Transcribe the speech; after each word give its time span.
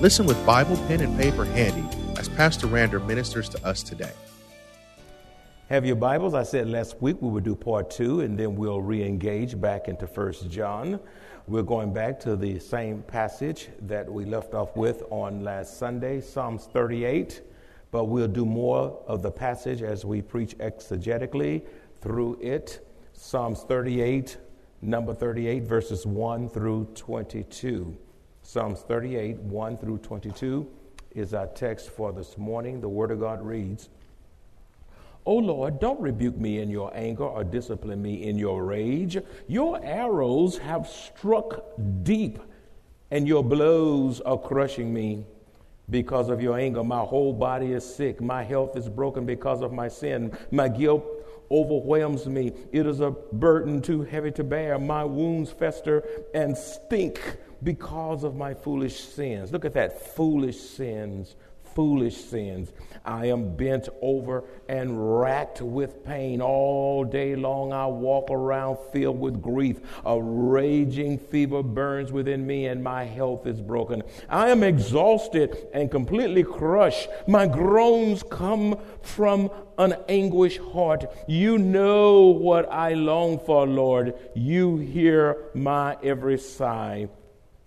Listen 0.00 0.24
with 0.24 0.46
Bible, 0.46 0.78
pen, 0.88 1.02
and 1.02 1.14
paper 1.18 1.44
handy 1.44 1.84
as 2.18 2.26
Pastor 2.26 2.66
Draper 2.66 3.00
ministers 3.00 3.50
to 3.50 3.62
us 3.66 3.82
today. 3.82 4.12
Have 5.68 5.84
your 5.84 5.96
Bibles? 5.96 6.32
I 6.32 6.42
said 6.42 6.70
last 6.70 7.02
week 7.02 7.18
we 7.20 7.28
would 7.28 7.44
do 7.44 7.54
part 7.54 7.90
two 7.90 8.20
and 8.20 8.38
then 8.38 8.56
we'll 8.56 8.80
re 8.80 9.04
engage 9.04 9.60
back 9.60 9.88
into 9.88 10.06
First 10.06 10.48
John. 10.48 10.98
We're 11.46 11.64
going 11.64 11.92
back 11.92 12.18
to 12.20 12.34
the 12.34 12.58
same 12.58 13.02
passage 13.02 13.68
that 13.82 14.10
we 14.10 14.24
left 14.24 14.54
off 14.54 14.74
with 14.74 15.02
on 15.10 15.44
last 15.44 15.76
Sunday, 15.76 16.22
Psalms 16.22 16.66
38, 16.72 17.42
but 17.90 18.06
we'll 18.06 18.26
do 18.26 18.46
more 18.46 19.02
of 19.06 19.20
the 19.20 19.30
passage 19.30 19.82
as 19.82 20.06
we 20.06 20.22
preach 20.22 20.56
exegetically 20.60 21.66
through 22.00 22.38
it. 22.40 22.88
Psalms 23.12 23.64
38, 23.64 24.38
number 24.80 25.12
38, 25.12 25.64
verses 25.64 26.06
1 26.06 26.48
through 26.48 26.86
22. 26.94 27.98
Psalms 28.52 28.80
38, 28.80 29.36
1 29.42 29.76
through 29.76 29.98
22 29.98 30.68
is 31.14 31.34
our 31.34 31.46
text 31.46 31.88
for 31.88 32.12
this 32.12 32.36
morning. 32.36 32.80
The 32.80 32.88
Word 32.88 33.12
of 33.12 33.20
God 33.20 33.46
reads, 33.46 33.88
O 35.24 35.36
Lord, 35.36 35.78
don't 35.78 36.00
rebuke 36.00 36.36
me 36.36 36.58
in 36.58 36.68
your 36.68 36.90
anger 36.92 37.22
or 37.22 37.44
discipline 37.44 38.02
me 38.02 38.24
in 38.24 38.36
your 38.36 38.64
rage. 38.64 39.16
Your 39.46 39.78
arrows 39.84 40.58
have 40.58 40.88
struck 40.88 41.62
deep, 42.02 42.40
and 43.12 43.28
your 43.28 43.44
blows 43.44 44.20
are 44.22 44.36
crushing 44.36 44.92
me. 44.92 45.24
Because 45.88 46.28
of 46.28 46.42
your 46.42 46.58
anger, 46.58 46.82
my 46.82 47.02
whole 47.02 47.32
body 47.32 47.70
is 47.70 47.84
sick. 47.84 48.20
My 48.20 48.42
health 48.42 48.76
is 48.76 48.88
broken 48.88 49.26
because 49.26 49.62
of 49.62 49.72
my 49.72 49.86
sin. 49.86 50.36
My 50.50 50.66
guilt 50.66 51.04
overwhelms 51.52 52.26
me. 52.26 52.52
It 52.72 52.84
is 52.84 52.98
a 52.98 53.12
burden 53.12 53.80
too 53.80 54.02
heavy 54.02 54.32
to 54.32 54.42
bear. 54.42 54.76
My 54.76 55.04
wounds 55.04 55.52
fester 55.52 56.02
and 56.34 56.58
stink 56.58 57.38
because 57.62 58.24
of 58.24 58.36
my 58.36 58.54
foolish 58.54 59.00
sins. 59.00 59.52
Look 59.52 59.64
at 59.64 59.74
that 59.74 60.14
foolish 60.14 60.58
sins 60.58 61.36
foolish 61.74 62.16
sins. 62.16 62.72
I 63.04 63.26
am 63.26 63.56
bent 63.56 63.88
over 64.02 64.44
and 64.68 65.20
racked 65.20 65.62
with 65.62 66.04
pain 66.04 66.40
all 66.40 67.04
day 67.04 67.36
long. 67.36 67.72
I 67.72 67.86
walk 67.86 68.30
around 68.30 68.78
filled 68.92 69.18
with 69.18 69.40
grief. 69.40 69.80
A 70.04 70.20
raging 70.20 71.18
fever 71.18 71.62
burns 71.62 72.12
within 72.12 72.46
me, 72.46 72.66
and 72.66 72.82
my 72.82 73.04
health 73.04 73.46
is 73.46 73.60
broken. 73.60 74.02
I 74.28 74.50
am 74.50 74.62
exhausted 74.62 75.68
and 75.72 75.90
completely 75.90 76.44
crushed. 76.44 77.08
My 77.26 77.46
groans 77.46 78.22
come 78.22 78.78
from 79.02 79.50
an 79.78 79.96
anguished 80.08 80.60
heart. 80.60 81.06
You 81.26 81.56
know 81.58 82.26
what 82.26 82.70
I 82.70 82.94
long 82.94 83.38
for, 83.38 83.66
Lord. 83.66 84.14
You 84.34 84.76
hear 84.76 85.50
my 85.54 85.96
every 86.02 86.38
sigh. 86.38 87.08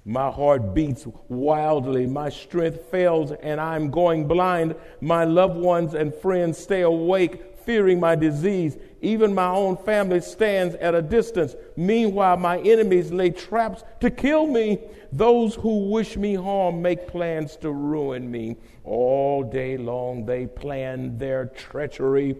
My 0.06 0.30
heart 0.30 0.74
beats 0.74 1.08
wildly. 1.30 2.06
My 2.08 2.30
strength 2.30 2.90
fails 2.92 3.32
and 3.32 3.60
I'm 3.60 3.90
going 3.90 4.28
blind. 4.28 4.76
My 5.00 5.24
loved 5.24 5.58
ones 5.58 5.94
and 5.94 6.14
friends 6.14 6.58
stay 6.58 6.82
awake, 6.82 7.58
fearing 7.66 8.02
my 8.02 8.16
disease. 8.16 8.78
Even 9.02 9.34
my 9.34 9.48
own 9.48 9.78
family 9.78 10.20
stands 10.20 10.76
at 10.76 10.94
a 10.94 11.02
distance. 11.02 11.56
Meanwhile, 11.78 12.36
my 12.38 12.60
enemies 12.60 13.12
lay 13.14 13.30
traps 13.30 13.84
to 14.02 14.12
kill 14.12 14.46
me. 14.46 14.80
Those 15.14 15.56
who 15.56 15.90
wish 15.90 16.18
me 16.18 16.36
harm 16.36 16.82
make 16.82 17.08
plans 17.08 17.56
to 17.58 17.72
ruin 17.72 18.30
me. 18.30 18.58
All 18.84 19.44
day 19.44 19.78
long 19.78 20.26
they 20.26 20.48
plan 20.48 21.18
their 21.18 21.46
treachery. 21.46 22.36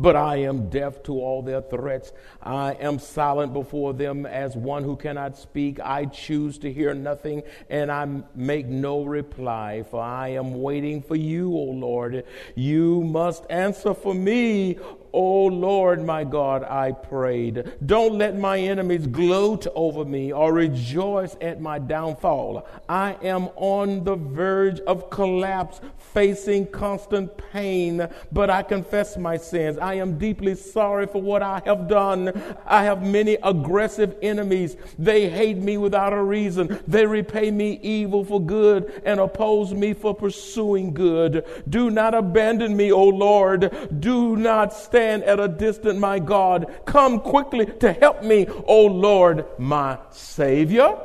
But 0.00 0.16
I 0.16 0.36
am 0.36 0.68
deaf 0.68 1.02
to 1.04 1.12
all 1.14 1.42
their 1.42 1.60
threats. 1.60 2.12
I 2.42 2.72
am 2.74 2.98
silent 2.98 3.52
before 3.52 3.92
them 3.94 4.26
as 4.26 4.56
one 4.56 4.84
who 4.84 4.96
cannot 4.96 5.36
speak. 5.36 5.80
I 5.80 6.04
choose 6.06 6.58
to 6.58 6.72
hear 6.72 6.94
nothing 6.94 7.42
and 7.68 7.90
I 7.90 8.06
make 8.34 8.66
no 8.66 9.04
reply, 9.04 9.84
for 9.90 10.00
I 10.00 10.28
am 10.28 10.60
waiting 10.62 11.02
for 11.02 11.16
you, 11.16 11.52
O 11.52 11.62
Lord. 11.62 12.24
You 12.54 13.02
must 13.02 13.44
answer 13.50 13.94
for 13.94 14.14
me, 14.14 14.78
O 15.12 15.44
Lord 15.46 16.04
my 16.04 16.24
God, 16.24 16.64
I 16.64 16.92
prayed. 16.92 17.72
Don't 17.86 18.18
let 18.18 18.38
my 18.38 18.58
enemies 18.58 19.06
gloat 19.06 19.66
over 19.74 20.04
me 20.04 20.32
or 20.32 20.52
rejoice 20.52 21.36
at 21.40 21.60
my 21.60 21.78
downfall. 21.78 22.66
I 22.88 23.16
am 23.22 23.48
on 23.56 24.04
the 24.04 24.16
verge 24.16 24.80
of 24.80 25.10
collapse, 25.10 25.80
facing 26.12 26.66
constant 26.66 27.36
pain, 27.52 28.06
but 28.32 28.50
I 28.50 28.62
confess 28.62 29.16
my 29.16 29.36
sins. 29.36 29.78
I 29.78 29.94
am 29.94 30.18
deeply 30.18 30.54
sorry 30.54 31.06
for 31.06 31.22
what 31.22 31.42
I 31.42 31.62
have 31.64 31.88
done. 31.88 32.32
I 32.66 32.84
have 32.84 33.02
many 33.02 33.38
aggressive 33.42 34.16
enemies. 34.22 34.76
They 34.98 35.28
hate 35.28 35.58
me 35.58 35.78
without 35.78 36.12
a 36.12 36.22
reason. 36.22 36.78
They 36.86 37.06
repay 37.06 37.50
me 37.50 37.78
evil 37.82 38.24
for 38.24 38.40
good 38.40 39.00
and 39.04 39.20
oppose 39.20 39.72
me 39.72 39.94
for 39.94 40.14
pursuing 40.14 40.92
good. 40.92 41.44
Do 41.68 41.90
not 41.90 42.14
abandon 42.14 42.76
me, 42.76 42.92
O 42.92 43.04
Lord. 43.04 44.00
Do 44.00 44.36
not 44.36 44.72
stay 44.72 44.97
stand 44.98 45.22
at 45.22 45.38
a 45.38 45.46
distance, 45.46 45.96
my 45.96 46.18
God. 46.18 46.74
Come 46.84 47.20
quickly 47.20 47.66
to 47.66 47.92
help 47.92 48.24
me, 48.24 48.48
O 48.66 48.86
Lord, 48.86 49.46
my 49.56 49.96
Savior. 50.10 50.98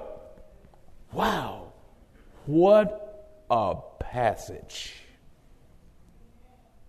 Wow, 1.12 1.74
what 2.48 3.44
a 3.52 3.76
passage. 4.00 4.94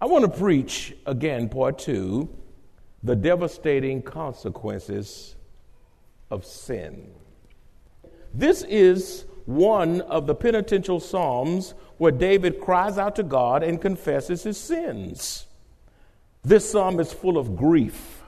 I 0.01 0.07
want 0.07 0.25
to 0.25 0.31
preach 0.31 0.95
again, 1.05 1.51
part 1.51 1.79
two 1.79 2.31
the 3.03 3.15
devastating 3.15 4.01
consequences 4.01 5.37
of 6.31 6.47
sin. 6.47 7.13
This 8.33 8.63
is 8.63 9.27
one 9.45 10.01
of 10.01 10.27
the 10.27 10.35
penitential 10.35 11.01
psalms 11.01 11.75
where 11.99 12.13
David 12.13 12.63
cries 12.63 12.97
out 12.97 13.15
to 13.17 13.23
God 13.23 13.63
and 13.63 13.79
confesses 13.79 14.45
his 14.45 14.57
sins. 14.57 15.45
This 16.47 16.71
psalm 16.71 17.01
is 17.01 17.11
full 17.11 17.39
of 17.39 17.57
grief. 17.57 18.23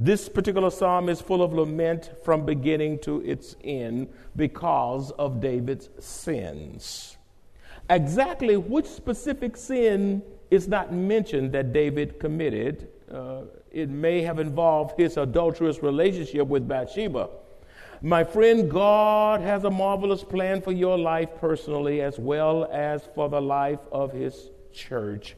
This 0.00 0.28
particular 0.28 0.70
psalm 0.70 1.08
is 1.08 1.20
full 1.20 1.44
of 1.44 1.52
lament 1.52 2.10
from 2.24 2.44
beginning 2.44 2.98
to 3.00 3.20
its 3.20 3.54
end 3.62 4.08
because 4.34 5.12
of 5.12 5.40
David's 5.40 5.90
sins. 6.00 7.16
Exactly 7.88 8.56
which 8.56 8.86
specific 8.86 9.56
sin 9.56 10.22
is 10.50 10.66
not 10.66 10.92
mentioned 10.92 11.52
that 11.52 11.72
David 11.72 12.18
committed. 12.18 12.88
Uh, 13.08 13.42
it 13.70 13.88
may 13.88 14.22
have 14.22 14.40
involved 14.40 14.98
his 14.98 15.16
adulterous 15.16 15.84
relationship 15.84 16.48
with 16.48 16.66
Bathsheba. 16.66 17.28
My 18.02 18.24
friend, 18.24 18.68
God 18.68 19.40
has 19.40 19.62
a 19.62 19.70
marvelous 19.70 20.24
plan 20.24 20.62
for 20.62 20.72
your 20.72 20.98
life 20.98 21.28
personally 21.36 22.00
as 22.00 22.18
well 22.18 22.68
as 22.72 23.08
for 23.14 23.28
the 23.28 23.40
life 23.40 23.80
of 23.92 24.12
his 24.12 24.50
church. 24.72 25.36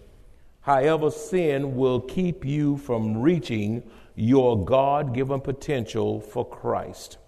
However, 0.62 1.10
sin 1.10 1.76
will 1.76 2.00
keep 2.00 2.44
you 2.44 2.76
from 2.78 3.20
reaching 3.20 3.82
your 4.14 4.64
God 4.64 5.12
given 5.12 5.40
potential 5.40 6.20
for 6.20 6.44
Christ. 6.48 7.18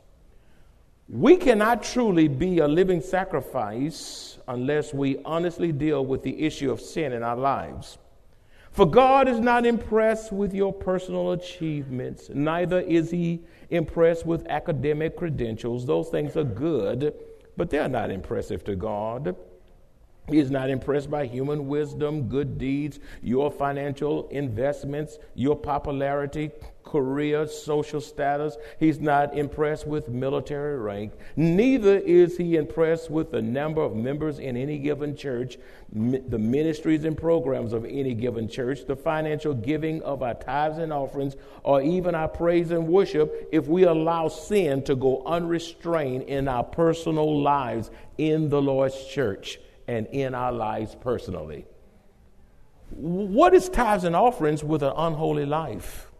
We 1.08 1.36
cannot 1.36 1.82
truly 1.82 2.28
be 2.28 2.60
a 2.60 2.68
living 2.68 3.00
sacrifice 3.00 4.38
unless 4.48 4.94
we 4.94 5.18
honestly 5.24 5.72
deal 5.72 6.06
with 6.06 6.22
the 6.22 6.42
issue 6.42 6.70
of 6.70 6.80
sin 6.80 7.12
in 7.12 7.22
our 7.22 7.36
lives. 7.36 7.98
For 8.70 8.86
God 8.86 9.28
is 9.28 9.38
not 9.38 9.66
impressed 9.66 10.32
with 10.32 10.54
your 10.54 10.72
personal 10.72 11.32
achievements, 11.32 12.30
neither 12.32 12.80
is 12.80 13.10
He 13.10 13.40
impressed 13.70 14.26
with 14.26 14.46
academic 14.48 15.16
credentials. 15.16 15.86
Those 15.86 16.08
things 16.08 16.36
are 16.36 16.44
good, 16.44 17.14
but 17.56 17.70
they're 17.70 17.88
not 17.88 18.10
impressive 18.10 18.64
to 18.64 18.74
God. 18.74 19.36
He 20.30 20.38
is 20.38 20.50
not 20.50 20.70
impressed 20.70 21.10
by 21.10 21.26
human 21.26 21.68
wisdom, 21.68 22.28
good 22.28 22.56
deeds, 22.56 22.98
your 23.22 23.50
financial 23.50 24.26
investments, 24.28 25.18
your 25.34 25.54
popularity, 25.54 26.50
career, 26.82 27.46
social 27.46 28.00
status. 28.00 28.56
He's 28.80 29.00
not 29.00 29.36
impressed 29.36 29.86
with 29.86 30.08
military 30.08 30.78
rank. 30.78 31.12
Neither 31.36 31.98
is 31.98 32.38
he 32.38 32.56
impressed 32.56 33.10
with 33.10 33.32
the 33.32 33.42
number 33.42 33.82
of 33.82 33.96
members 33.96 34.38
in 34.38 34.56
any 34.56 34.78
given 34.78 35.14
church, 35.14 35.58
the 35.92 36.38
ministries 36.38 37.04
and 37.04 37.18
programs 37.18 37.74
of 37.74 37.84
any 37.84 38.14
given 38.14 38.48
church, 38.48 38.86
the 38.86 38.96
financial 38.96 39.52
giving 39.52 40.02
of 40.02 40.22
our 40.22 40.34
tithes 40.34 40.78
and 40.78 40.92
offerings, 40.92 41.36
or 41.64 41.82
even 41.82 42.14
our 42.14 42.28
praise 42.28 42.70
and 42.70 42.88
worship 42.88 43.48
if 43.52 43.66
we 43.66 43.84
allow 43.84 44.28
sin 44.28 44.82
to 44.84 44.96
go 44.96 45.22
unrestrained 45.26 46.22
in 46.22 46.48
our 46.48 46.64
personal 46.64 47.42
lives 47.42 47.90
in 48.16 48.48
the 48.48 48.62
Lord's 48.62 49.04
church. 49.06 49.58
And 49.86 50.06
in 50.08 50.34
our 50.34 50.52
lives 50.52 50.96
personally. 51.00 51.66
What 52.90 53.54
is 53.54 53.68
tithes 53.68 54.04
and 54.04 54.14
offerings 54.14 54.62
with 54.62 54.82
an 54.82 54.92
unholy 54.96 55.46
life? 55.46 56.10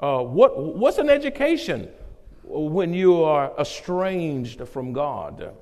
Uh, 0.00 0.22
what, 0.22 0.58
what's 0.58 0.98
an 0.98 1.08
education 1.08 1.88
when 2.44 2.92
you 2.92 3.22
are 3.22 3.52
estranged 3.58 4.66
from 4.68 4.92
God? 4.92 5.54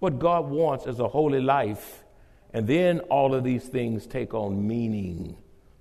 What 0.00 0.18
God 0.18 0.48
wants 0.48 0.86
is 0.86 0.98
a 0.98 1.08
holy 1.08 1.40
life, 1.40 2.04
and 2.52 2.66
then 2.66 3.00
all 3.00 3.34
of 3.34 3.44
these 3.44 3.64
things 3.64 4.06
take 4.06 4.34
on 4.34 4.66
meaning 4.66 5.36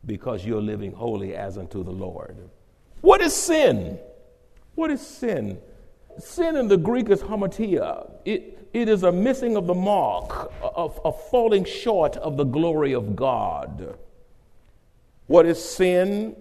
because 0.05 0.45
you're 0.45 0.61
living 0.61 0.91
holy 0.91 1.35
as 1.35 1.57
unto 1.57 1.83
the 1.83 1.91
Lord. 1.91 2.37
What 3.01 3.21
is 3.21 3.35
sin? 3.35 3.99
What 4.75 4.91
is 4.91 5.01
sin? 5.01 5.59
Sin 6.19 6.55
in 6.55 6.67
the 6.67 6.77
Greek 6.77 7.09
is 7.09 7.21
hamartia. 7.21 8.11
It, 8.23 8.54
it 8.75 8.89
is 8.89 9.03
a 9.03 9.11
missing 9.11 9.55
of 9.55 9.67
the 9.67 9.73
mark, 9.73 10.51
of, 10.61 10.99
falling 11.29 11.63
short 11.63 12.17
of 12.17 12.35
the 12.35 12.43
glory 12.43 12.91
of 12.91 13.15
God. 13.15 13.97
What 15.27 15.45
is 15.45 15.63
sin? 15.63 16.35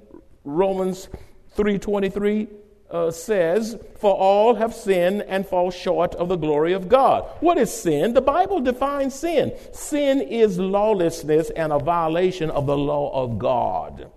Romans 0.45 1.09
3:23 1.57 2.49
uh, 2.91 3.13
says, 3.13 3.79
"For 3.99 4.13
all 4.13 4.57
have 4.57 4.75
sinned 4.75 5.23
and 5.29 5.47
fall 5.47 5.71
short 5.71 6.17
of 6.17 6.29
the 6.29 6.37
glory 6.37 6.73
of 6.73 6.89
God." 6.89 7.25
What 7.39 7.57
is 7.57 7.73
sin? 7.73 8.15
The 8.15 8.21
Bible 8.21 8.59
defines 8.59 9.15
sin. 9.15 9.53
Sin 9.71 10.21
is 10.21 10.59
lawlessness 10.59 11.51
and 11.51 11.73
a 11.73 11.79
violation 11.79 12.51
of 12.51 12.67
the 12.67 12.77
law 12.77 13.13
of 13.15 13.39
God. 13.39 14.11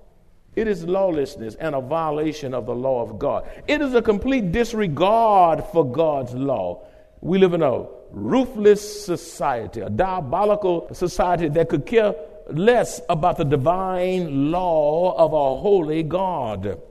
It 0.56 0.68
is 0.68 0.88
lawlessness 0.88 1.54
and 1.54 1.76
a 1.76 1.82
violation 1.82 2.56
of 2.56 2.66
the 2.66 2.74
law 2.74 3.04
of 3.04 3.20
God. 3.20 3.48
It 3.68 3.80
is 3.80 3.94
a 3.94 4.02
complete 4.02 4.52
disregard 4.52 5.64
for 5.66 5.86
God's 5.86 6.34
law. 6.34 6.82
We 7.22 7.38
live 7.38 7.54
in 7.54 7.62
a 7.62 7.86
ruthless 8.12 9.06
society, 9.06 9.82
a 9.82 9.90
diabolical 9.90 10.88
society 10.94 11.48
that 11.50 11.70
could 11.70 11.86
care 11.86 12.16
less 12.50 13.02
about 13.10 13.38
the 13.38 13.46
divine 13.46 14.52
law 14.52 15.16
of 15.18 15.34
a 15.34 15.62
holy 15.62 16.04
God. 16.04 16.82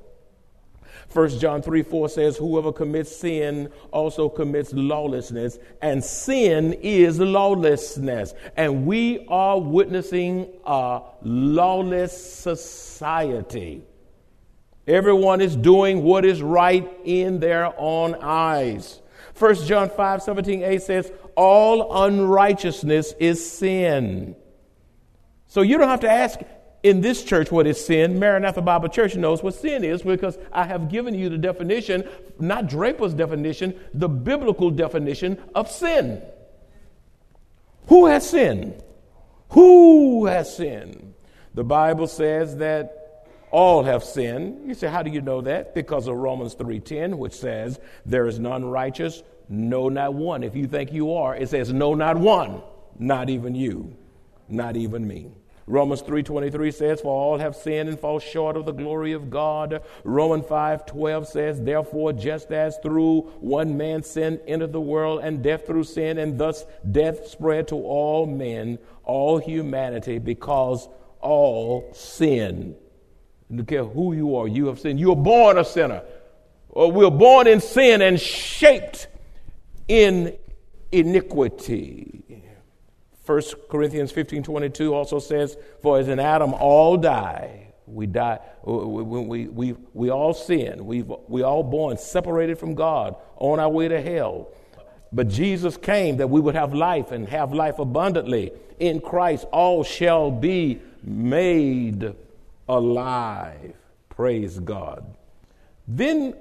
1 1.13 1.39
John 1.39 1.63
3 1.63 1.83
4 1.83 2.09
says, 2.09 2.37
Whoever 2.37 2.73
commits 2.73 3.17
sin 3.17 3.71
also 3.91 4.29
commits 4.29 4.73
lawlessness, 4.73 5.59
and 5.81 6.05
sin 6.05 6.75
is 6.75 7.19
lawlessness. 7.19 8.35
And 8.57 8.87
we 8.87 9.27
are 9.29 9.59
witnessing 9.59 10.49
a 10.65 11.01
lawless 11.23 12.35
society. 12.35 13.83
Everyone 14.87 15.41
is 15.41 15.57
doing 15.57 16.03
what 16.03 16.25
is 16.25 16.43
right 16.43 16.89
in 17.05 17.41
their 17.41 17.73
own 17.79 18.15
eyes. 18.17 19.01
1 19.39 19.55
John 19.67 19.91
5 19.91 20.23
17 20.23 20.63
8 20.63 20.83
says, 20.83 21.13
All 21.37 22.05
unrighteousness 22.05 23.15
is 23.19 23.51
sin. 23.51 24.37
So 25.47 25.63
you 25.63 25.79
don't 25.79 25.89
have 25.89 26.01
to 26.01 26.11
ask 26.11 26.41
in 26.83 27.01
this 27.01 27.25
church 27.25 27.51
what 27.51 27.67
is 27.67 27.85
sin. 27.85 28.19
Maranatha 28.19 28.63
Bible 28.63 28.89
Church 28.89 29.17
knows 29.17 29.43
what 29.43 29.55
sin 29.55 29.85
is 29.85 30.03
because 30.03 30.39
I 30.53 30.65
have 30.65 30.89
given 30.89 31.15
you 31.15 31.29
the 31.29 31.39
definition, 31.39 32.09
not 32.39 32.69
Draper's 32.69 33.15
definition, 33.15 33.79
the 33.93 34.09
biblical 34.09 34.71
definition 34.71 35.43
of 35.55 35.71
sin. 35.71 36.23
Who 37.89 38.07
has 38.07 38.29
sinned? 38.29 38.83
Who 39.51 40.27
has 40.27 40.57
sinned? 40.57 41.15
The 41.55 41.65
Bible 41.65 42.07
says 42.07 42.57
that 42.57 42.96
all 43.57 43.85
have 43.85 44.05
sinned. 44.05 44.69
You 44.69 44.75
say, 44.75 44.87
how 44.87 45.03
do 45.03 45.11
you 45.11 45.23
know 45.23 45.41
that? 45.41 45.75
Because 45.75 46.09
of 46.09 46.17
Romans 46.17 46.55
3:10, 46.55 47.17
which 47.17 47.33
says, 47.33 47.81
There 48.05 48.27
is 48.27 48.39
none 48.39 48.67
righteous, 48.67 49.23
no, 49.49 49.89
not 49.89 50.13
one. 50.13 50.43
If 50.43 50.55
you 50.55 50.67
think 50.67 50.93
you 50.93 51.15
are, 51.15 51.35
it 51.35 51.49
says, 51.49 51.73
No, 51.73 51.95
not 51.95 52.19
one, 52.19 52.61
not 52.99 53.31
even 53.31 53.55
you, 53.55 53.97
not 54.47 54.77
even 54.77 55.09
me. 55.09 55.31
Romans 55.67 56.03
3:23 56.03 56.71
says, 56.71 57.01
"For 57.01 57.09
all 57.09 57.39
have 57.39 57.57
sinned 57.57 57.89
and 57.89 57.99
fall 57.99 58.19
short 58.19 58.59
of 58.59 58.67
the 58.67 58.73
glory 58.73 59.13
of 59.15 59.31
God." 59.31 59.81
Romans 60.05 60.45
5:12 60.45 61.27
says, 61.27 61.59
"Therefore, 61.59 62.13
just 62.13 62.53
as 62.53 62.77
through 62.83 63.23
one 63.41 63.75
man 63.75 64.03
sin 64.03 64.39
entered 64.47 64.73
the 64.75 64.81
world, 64.83 65.21
and 65.25 65.43
death 65.43 65.67
through 65.67 65.85
sin, 65.85 66.19
and 66.19 66.39
thus 66.39 66.67
death 66.93 67.27
spread 67.27 67.67
to 67.69 67.77
all 67.77 68.27
men, 68.27 68.79
all 69.03 69.39
humanity, 69.39 70.19
because 70.19 70.89
all 71.23 71.87
sin." 71.93 72.77
Don't 73.55 73.67
care 73.67 73.85
who 73.85 74.13
you 74.13 74.37
are, 74.37 74.49
you 74.49 74.67
have 74.67 74.81
sinned. 74.81 74.99
You 74.99 75.11
were 75.11 75.17
born 75.17 75.59
a 75.59 75.65
sinner. 75.65 76.03
Or 76.69 76.91
we 76.91 77.05
are 77.05 77.11
born 77.11 77.47
in 77.47 77.61
sin 77.61 78.03
and 78.03 78.21
shaped 78.21 79.09
in 79.89 80.37
iniquity. 80.93 82.43
1 83.25 83.43
Corinthians 83.71 84.13
15 84.13 84.43
22 84.43 84.95
also 84.95 85.19
says, 85.19 85.57
For 85.83 85.99
as 85.99 86.09
in 86.09 86.21
Adam 86.21 86.55
all 86.55 86.97
die, 86.97 87.73
we 87.87 88.07
die, 88.07 88.41
we, 88.65 89.03
we, 89.03 89.47
we, 89.49 89.75
we 89.95 90.11
all 90.11 90.35
sin, 90.35 90.85
we 90.87 91.03
we 91.03 91.43
all 91.43 91.63
born 91.63 91.97
separated 91.99 92.59
from 92.59 92.75
God, 92.75 93.17
on 93.37 93.59
our 93.61 93.69
way 93.69 93.89
to 93.89 94.01
hell. 94.01 94.49
But 95.13 95.29
Jesus 95.29 95.77
came 95.77 96.17
that 96.19 96.29
we 96.29 96.41
would 96.41 96.57
have 96.57 96.75
life 96.75 97.13
and 97.13 97.29
have 97.29 97.53
life 97.53 97.79
abundantly. 97.79 98.53
In 98.79 99.01
Christ, 99.01 99.47
all 99.53 99.85
shall 99.85 100.31
be 100.31 100.81
made 101.03 102.15
alive. 102.69 103.75
Praise 104.09 104.59
God. 104.59 105.05
Then, 105.87 106.35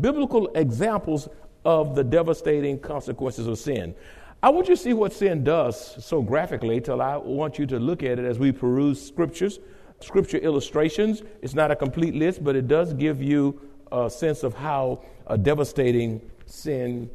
biblical 0.00 0.48
examples 0.54 1.28
of 1.64 1.94
the 1.94 2.04
devastating 2.04 2.78
consequences 2.78 3.46
of 3.46 3.58
sin. 3.58 3.94
I 4.42 4.50
want 4.50 4.68
you 4.68 4.74
to 4.74 4.82
see 4.82 4.92
what 4.92 5.12
sin 5.12 5.44
does 5.44 6.04
so 6.04 6.20
graphically 6.20 6.80
till 6.80 7.00
I 7.00 7.16
want 7.16 7.58
you 7.58 7.66
to 7.66 7.78
look 7.78 8.02
at 8.02 8.18
it 8.18 8.24
as 8.24 8.40
we 8.40 8.50
peruse 8.50 9.00
scriptures, 9.04 9.60
scripture 10.00 10.38
illustrations. 10.38 11.22
It's 11.42 11.54
not 11.54 11.70
a 11.70 11.76
complete 11.76 12.14
list, 12.14 12.42
but 12.42 12.56
it 12.56 12.66
does 12.66 12.92
give 12.92 13.22
you 13.22 13.60
a 13.92 14.10
sense 14.10 14.42
of 14.42 14.54
how 14.54 15.04
a 15.28 15.38
devastating 15.38 16.20
sin 16.46 17.08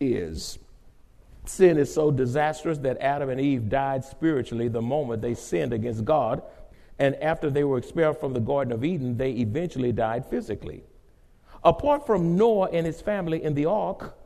is. 0.00 0.58
Sin 1.44 1.76
is 1.78 1.92
so 1.92 2.10
disastrous 2.10 2.78
that 2.78 2.98
Adam 3.00 3.28
and 3.28 3.40
Eve 3.40 3.68
died 3.68 4.04
spiritually 4.04 4.68
the 4.68 4.82
moment 4.82 5.22
they 5.22 5.34
sinned 5.34 5.72
against 5.72 6.04
God. 6.04 6.42
And 7.02 7.16
after 7.16 7.50
they 7.50 7.64
were 7.64 7.78
expelled 7.78 8.20
from 8.20 8.32
the 8.32 8.38
Garden 8.38 8.72
of 8.72 8.84
Eden, 8.84 9.16
they 9.16 9.32
eventually 9.32 9.90
died 9.90 10.24
physically. 10.24 10.84
Apart 11.64 12.06
from 12.06 12.36
Noah 12.36 12.68
and 12.72 12.86
his 12.86 13.00
family 13.00 13.42
in 13.42 13.54
the 13.54 13.66
ark, 13.66 14.16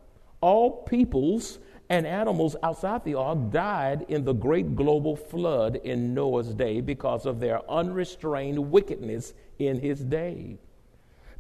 all 0.42 0.82
peoples 0.82 1.58
and 1.88 2.06
animals 2.06 2.54
outside 2.62 3.02
the 3.02 3.14
ark 3.14 3.38
died 3.50 4.04
in 4.08 4.24
the 4.24 4.34
great 4.34 4.76
global 4.76 5.16
flood 5.16 5.76
in 5.76 6.12
Noah's 6.12 6.52
day 6.52 6.82
because 6.82 7.24
of 7.24 7.40
their 7.40 7.62
unrestrained 7.70 8.58
wickedness 8.58 9.32
in 9.58 9.80
his 9.80 10.00
day. 10.00 10.58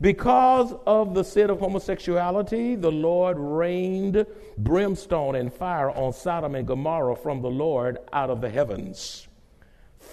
Because 0.00 0.72
of 0.86 1.12
the 1.12 1.22
sin 1.22 1.50
of 1.50 1.60
homosexuality, 1.60 2.76
the 2.76 2.90
Lord 2.90 3.36
rained 3.38 4.24
brimstone 4.56 5.34
and 5.34 5.52
fire 5.52 5.90
on 5.90 6.14
Sodom 6.14 6.54
and 6.54 6.66
Gomorrah 6.66 7.14
from 7.16 7.42
the 7.42 7.50
Lord 7.50 7.98
out 8.14 8.30
of 8.30 8.40
the 8.40 8.48
heavens. 8.48 9.28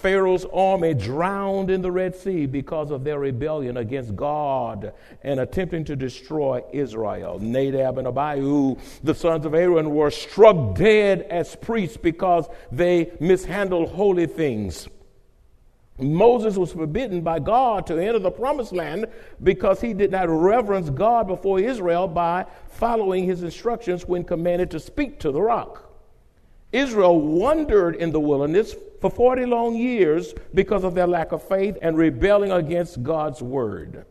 Pharaoh's 0.04 0.44
army 0.52 0.92
drowned 0.92 1.70
in 1.70 1.80
the 1.80 1.90
Red 1.90 2.14
Sea 2.14 2.44
because 2.44 2.90
of 2.90 3.04
their 3.04 3.18
rebellion 3.18 3.78
against 3.78 4.14
God 4.14 4.92
and 5.22 5.40
attempting 5.40 5.82
to 5.86 5.96
destroy 5.96 6.62
Israel. 6.74 7.38
Nadab 7.38 7.96
and 7.96 8.06
Abihu, 8.06 8.76
the 9.02 9.14
sons 9.14 9.46
of 9.46 9.54
Aaron, 9.54 9.94
were 9.94 10.10
struck 10.10 10.76
dead 10.76 11.22
as 11.30 11.56
priests 11.56 11.96
because 11.96 12.46
they 12.70 13.12
mishandled 13.18 13.92
holy 13.92 14.26
things. 14.26 14.88
Moses 15.98 16.58
was 16.58 16.72
forbidden 16.72 17.22
by 17.22 17.38
God 17.38 17.86
to 17.86 17.96
enter 17.96 18.18
the 18.18 18.30
promised 18.30 18.74
land 18.74 19.06
because 19.42 19.80
he 19.80 19.94
did 19.94 20.10
not 20.10 20.28
reverence 20.28 20.90
God 20.90 21.26
before 21.28 21.60
Israel 21.60 22.08
by 22.08 22.44
following 22.68 23.24
his 23.24 23.42
instructions 23.42 24.06
when 24.06 24.22
commanded 24.22 24.70
to 24.72 24.80
speak 24.80 25.18
to 25.20 25.32
the 25.32 25.40
rock. 25.40 25.93
Israel 26.74 27.20
wandered 27.20 27.94
in 27.94 28.10
the 28.10 28.18
wilderness 28.18 28.74
for 29.00 29.08
40 29.08 29.46
long 29.46 29.76
years 29.76 30.34
because 30.52 30.82
of 30.82 30.94
their 30.96 31.06
lack 31.06 31.30
of 31.30 31.46
faith 31.46 31.78
and 31.80 31.96
rebelling 31.96 32.50
against 32.50 33.02
God's 33.04 33.40
word. 33.40 34.04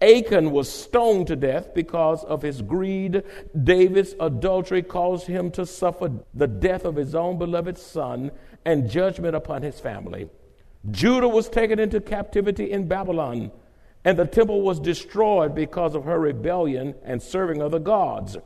Achan 0.00 0.50
was 0.50 0.72
stoned 0.72 1.26
to 1.26 1.36
death 1.36 1.74
because 1.74 2.24
of 2.24 2.40
his 2.40 2.62
greed. 2.62 3.22
David's 3.64 4.14
adultery 4.18 4.82
caused 4.82 5.26
him 5.26 5.50
to 5.50 5.66
suffer 5.66 6.10
the 6.32 6.46
death 6.46 6.86
of 6.86 6.96
his 6.96 7.14
own 7.14 7.36
beloved 7.36 7.76
son 7.76 8.30
and 8.64 8.88
judgment 8.88 9.36
upon 9.36 9.60
his 9.60 9.78
family. 9.78 10.30
Judah 10.90 11.28
was 11.28 11.50
taken 11.50 11.78
into 11.78 12.00
captivity 12.00 12.70
in 12.70 12.88
Babylon, 12.88 13.52
and 14.06 14.18
the 14.18 14.24
temple 14.24 14.62
was 14.62 14.80
destroyed 14.80 15.54
because 15.54 15.94
of 15.94 16.04
her 16.04 16.18
rebellion 16.18 16.94
and 17.04 17.22
serving 17.22 17.60
other 17.60 17.78
gods. 17.78 18.38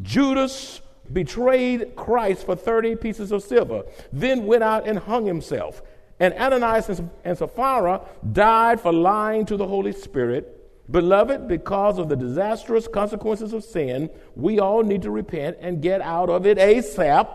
Judas 0.00 0.80
betrayed 1.12 1.96
Christ 1.96 2.46
for 2.46 2.56
30 2.56 2.96
pieces 2.96 3.32
of 3.32 3.42
silver, 3.42 3.84
then 4.12 4.46
went 4.46 4.62
out 4.62 4.86
and 4.86 4.98
hung 4.98 5.26
himself. 5.26 5.82
And 6.18 6.32
Ananias 6.34 7.00
and 7.24 7.38
Sapphira 7.38 8.00
died 8.32 8.80
for 8.80 8.92
lying 8.92 9.44
to 9.46 9.56
the 9.56 9.66
Holy 9.66 9.92
Spirit. 9.92 10.52
Beloved, 10.90 11.48
because 11.48 11.98
of 11.98 12.08
the 12.08 12.16
disastrous 12.16 12.86
consequences 12.88 13.52
of 13.52 13.64
sin, 13.64 14.08
we 14.34 14.60
all 14.60 14.82
need 14.82 15.02
to 15.02 15.10
repent 15.10 15.58
and 15.60 15.82
get 15.82 16.00
out 16.00 16.30
of 16.30 16.46
it 16.46 16.58
ASAP. 16.58 17.28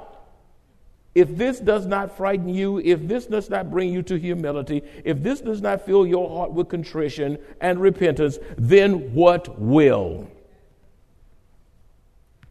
if 1.13 1.35
this 1.35 1.59
does 1.59 1.85
not 1.85 2.15
frighten 2.15 2.47
you, 2.47 2.79
if 2.79 3.05
this 3.05 3.25
does 3.25 3.49
not 3.49 3.69
bring 3.69 3.91
you 3.91 4.01
to 4.03 4.17
humility, 4.17 4.81
if 5.03 5.21
this 5.21 5.41
does 5.41 5.61
not 5.61 5.85
fill 5.85 6.07
your 6.07 6.29
heart 6.29 6.53
with 6.53 6.69
contrition 6.69 7.37
and 7.59 7.81
repentance, 7.81 8.39
then 8.57 9.13
what 9.13 9.59
will? 9.59 10.29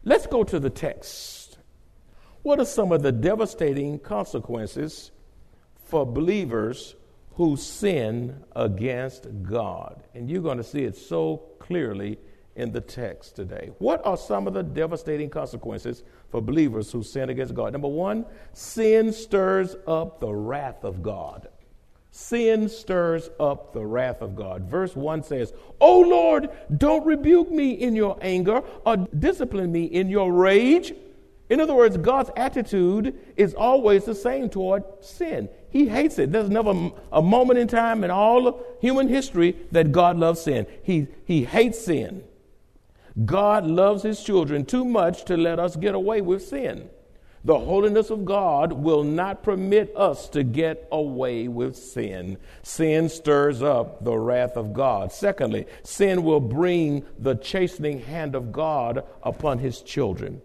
Let's 0.03 0.25
go 0.25 0.43
to 0.43 0.59
the 0.59 0.69
text. 0.69 1.57
What 2.41 2.59
are 2.59 2.65
some 2.65 2.91
of 2.91 3.03
the 3.03 3.11
devastating 3.11 3.99
consequences 3.99 5.11
for 5.85 6.05
believers 6.05 6.95
who 7.33 7.55
sin 7.55 8.43
against 8.55 9.27
God? 9.43 10.03
And 10.15 10.29
you're 10.29 10.41
going 10.41 10.57
to 10.57 10.63
see 10.63 10.83
it 10.83 10.97
so 10.97 11.43
clearly 11.59 12.17
in 12.55 12.71
the 12.71 12.81
text 12.81 13.35
today. 13.35 13.71
What 13.77 14.03
are 14.05 14.17
some 14.17 14.47
of 14.47 14.53
the 14.53 14.63
devastating 14.63 15.29
consequences 15.29 16.03
for 16.29 16.41
believers 16.41 16.91
who 16.91 17.03
sin 17.03 17.29
against 17.29 17.53
God? 17.53 17.71
Number 17.71 17.87
one, 17.87 18.25
sin 18.53 19.13
stirs 19.13 19.75
up 19.85 20.19
the 20.19 20.33
wrath 20.33 20.83
of 20.83 21.03
God. 21.03 21.47
Sin 22.13 22.67
stirs 22.67 23.29
up 23.39 23.71
the 23.71 23.85
wrath 23.85 24.21
of 24.21 24.35
God. 24.35 24.63
Verse 24.63 24.95
1 24.97 25.23
says, 25.23 25.53
Oh 25.79 26.01
Lord, 26.01 26.49
don't 26.77 27.05
rebuke 27.05 27.49
me 27.49 27.71
in 27.71 27.95
your 27.95 28.17
anger 28.21 28.61
or 28.85 28.97
discipline 28.97 29.71
me 29.71 29.85
in 29.85 30.09
your 30.09 30.31
rage. 30.33 30.93
In 31.49 31.61
other 31.61 31.73
words, 31.73 31.95
God's 31.97 32.29
attitude 32.35 33.17
is 33.37 33.53
always 33.53 34.03
the 34.05 34.15
same 34.15 34.49
toward 34.49 34.83
sin. 34.99 35.47
He 35.69 35.87
hates 35.87 36.19
it. 36.19 36.33
There's 36.33 36.49
never 36.49 36.91
a 37.13 37.21
moment 37.21 37.59
in 37.59 37.69
time 37.69 38.03
in 38.03 38.11
all 38.11 38.47
of 38.47 38.55
human 38.81 39.07
history 39.07 39.55
that 39.71 39.93
God 39.93 40.17
loves 40.17 40.41
sin. 40.41 40.67
He, 40.83 41.07
he 41.25 41.45
hates 41.45 41.83
sin. 41.83 42.23
God 43.25 43.65
loves 43.65 44.03
his 44.03 44.21
children 44.21 44.65
too 44.65 44.83
much 44.83 45.25
to 45.25 45.37
let 45.37 45.59
us 45.59 45.77
get 45.77 45.95
away 45.95 46.19
with 46.21 46.45
sin. 46.45 46.89
The 47.43 47.57
holiness 47.57 48.11
of 48.11 48.23
God 48.23 48.71
will 48.71 49.03
not 49.03 49.41
permit 49.41 49.95
us 49.95 50.29
to 50.29 50.43
get 50.43 50.87
away 50.91 51.47
with 51.47 51.75
sin. 51.75 52.37
Sin 52.61 53.09
stirs 53.09 53.63
up 53.63 54.03
the 54.03 54.15
wrath 54.15 54.57
of 54.57 54.73
God. 54.73 55.11
Secondly, 55.11 55.65
sin 55.83 56.23
will 56.23 56.39
bring 56.39 57.03
the 57.17 57.35
chastening 57.35 58.01
hand 58.01 58.35
of 58.35 58.51
God 58.51 59.03
upon 59.23 59.57
his 59.57 59.81
children. 59.81 60.41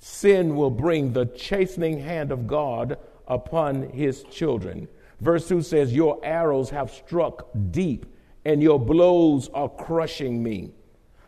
Sin 0.00 0.56
will 0.56 0.70
bring 0.70 1.12
the 1.12 1.26
chastening 1.26 2.00
hand 2.00 2.32
of 2.32 2.48
God 2.48 2.98
upon 3.28 3.90
his 3.90 4.24
children. 4.24 4.88
Verse 5.20 5.46
2 5.48 5.62
says, 5.62 5.94
Your 5.94 6.18
arrows 6.24 6.70
have 6.70 6.90
struck 6.90 7.48
deep, 7.70 8.04
and 8.44 8.60
your 8.60 8.80
blows 8.80 9.48
are 9.50 9.68
crushing 9.68 10.42
me. 10.42 10.72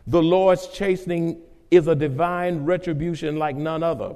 The 0.07 0.21
Lord's 0.21 0.67
chastening 0.67 1.41
is 1.71 1.87
a 1.87 1.95
divine 1.95 2.65
retribution 2.65 3.37
like 3.37 3.55
none 3.55 3.81
other. 3.81 4.15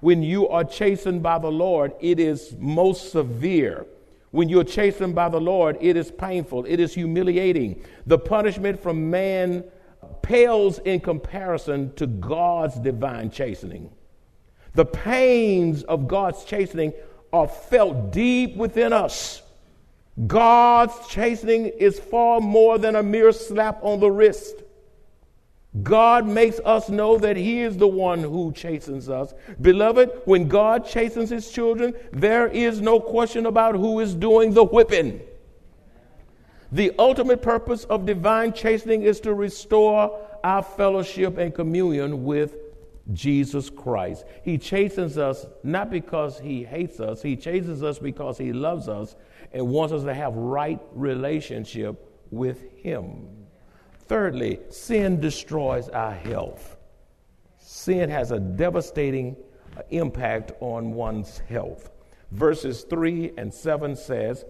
When 0.00 0.22
you 0.22 0.48
are 0.48 0.64
chastened 0.64 1.22
by 1.22 1.38
the 1.38 1.50
Lord, 1.50 1.92
it 2.00 2.20
is 2.20 2.54
most 2.58 3.10
severe. 3.10 3.86
When 4.30 4.48
you're 4.48 4.64
chastened 4.64 5.14
by 5.14 5.28
the 5.28 5.40
Lord, 5.40 5.76
it 5.80 5.96
is 5.96 6.10
painful, 6.10 6.64
it 6.66 6.78
is 6.80 6.94
humiliating. 6.94 7.82
The 8.06 8.18
punishment 8.18 8.80
from 8.80 9.10
man 9.10 9.64
pales 10.22 10.78
in 10.80 11.00
comparison 11.00 11.92
to 11.94 12.06
God's 12.06 12.76
divine 12.76 13.30
chastening. 13.30 13.90
The 14.74 14.84
pains 14.84 15.82
of 15.84 16.06
God's 16.06 16.44
chastening 16.44 16.92
are 17.32 17.48
felt 17.48 18.12
deep 18.12 18.56
within 18.56 18.92
us. 18.92 19.42
God's 20.26 20.94
chastening 21.08 21.66
is 21.66 21.98
far 21.98 22.40
more 22.40 22.78
than 22.78 22.96
a 22.96 23.02
mere 23.02 23.32
slap 23.32 23.78
on 23.82 24.00
the 24.00 24.10
wrist. 24.10 24.62
God 25.82 26.26
makes 26.26 26.60
us 26.64 26.88
know 26.88 27.18
that 27.18 27.36
He 27.36 27.60
is 27.60 27.76
the 27.76 27.88
one 27.88 28.22
who 28.22 28.52
chastens 28.52 29.08
us. 29.08 29.34
Beloved, 29.60 30.22
when 30.24 30.48
God 30.48 30.86
chastens 30.86 31.30
His 31.30 31.50
children, 31.50 31.94
there 32.12 32.48
is 32.48 32.80
no 32.80 33.00
question 33.00 33.46
about 33.46 33.74
who 33.74 34.00
is 34.00 34.14
doing 34.14 34.54
the 34.54 34.64
whipping. 34.64 35.20
The 36.72 36.92
ultimate 36.98 37.42
purpose 37.42 37.84
of 37.84 38.06
divine 38.06 38.52
chastening 38.52 39.02
is 39.02 39.20
to 39.20 39.34
restore 39.34 40.18
our 40.44 40.62
fellowship 40.62 41.38
and 41.38 41.54
communion 41.54 42.24
with 42.24 42.56
Jesus 43.12 43.70
Christ. 43.70 44.24
He 44.42 44.58
chastens 44.58 45.16
us 45.16 45.46
not 45.62 45.90
because 45.90 46.38
He 46.38 46.64
hates 46.64 47.00
us, 47.00 47.22
He 47.22 47.36
chastens 47.36 47.82
us 47.82 47.98
because 47.98 48.36
He 48.36 48.52
loves 48.52 48.88
us 48.88 49.16
and 49.52 49.68
wants 49.68 49.92
us 49.92 50.02
to 50.04 50.14
have 50.14 50.34
right 50.34 50.80
relationship 50.92 52.04
with 52.30 52.62
Him. 52.76 53.37
Thirdly, 54.08 54.60
sin 54.70 55.20
destroys 55.20 55.90
our 55.90 56.14
health. 56.14 56.78
Sin 57.58 58.08
has 58.08 58.30
a 58.30 58.40
devastating 58.40 59.36
uh, 59.76 59.82
impact 59.90 60.52
on 60.60 60.92
one's 60.92 61.38
health. 61.40 61.90
Verses 62.32 62.84
3 62.88 63.32
and 63.36 63.52
7 63.52 63.94
says, 63.94 64.46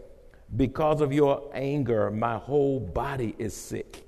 Because 0.57 1.01
of 1.01 1.13
your 1.13 1.51
anger, 1.53 2.09
my 2.13 2.39
whole 2.39 2.79
body 2.79 3.35
is 3.39 3.55
sick. 3.55 4.07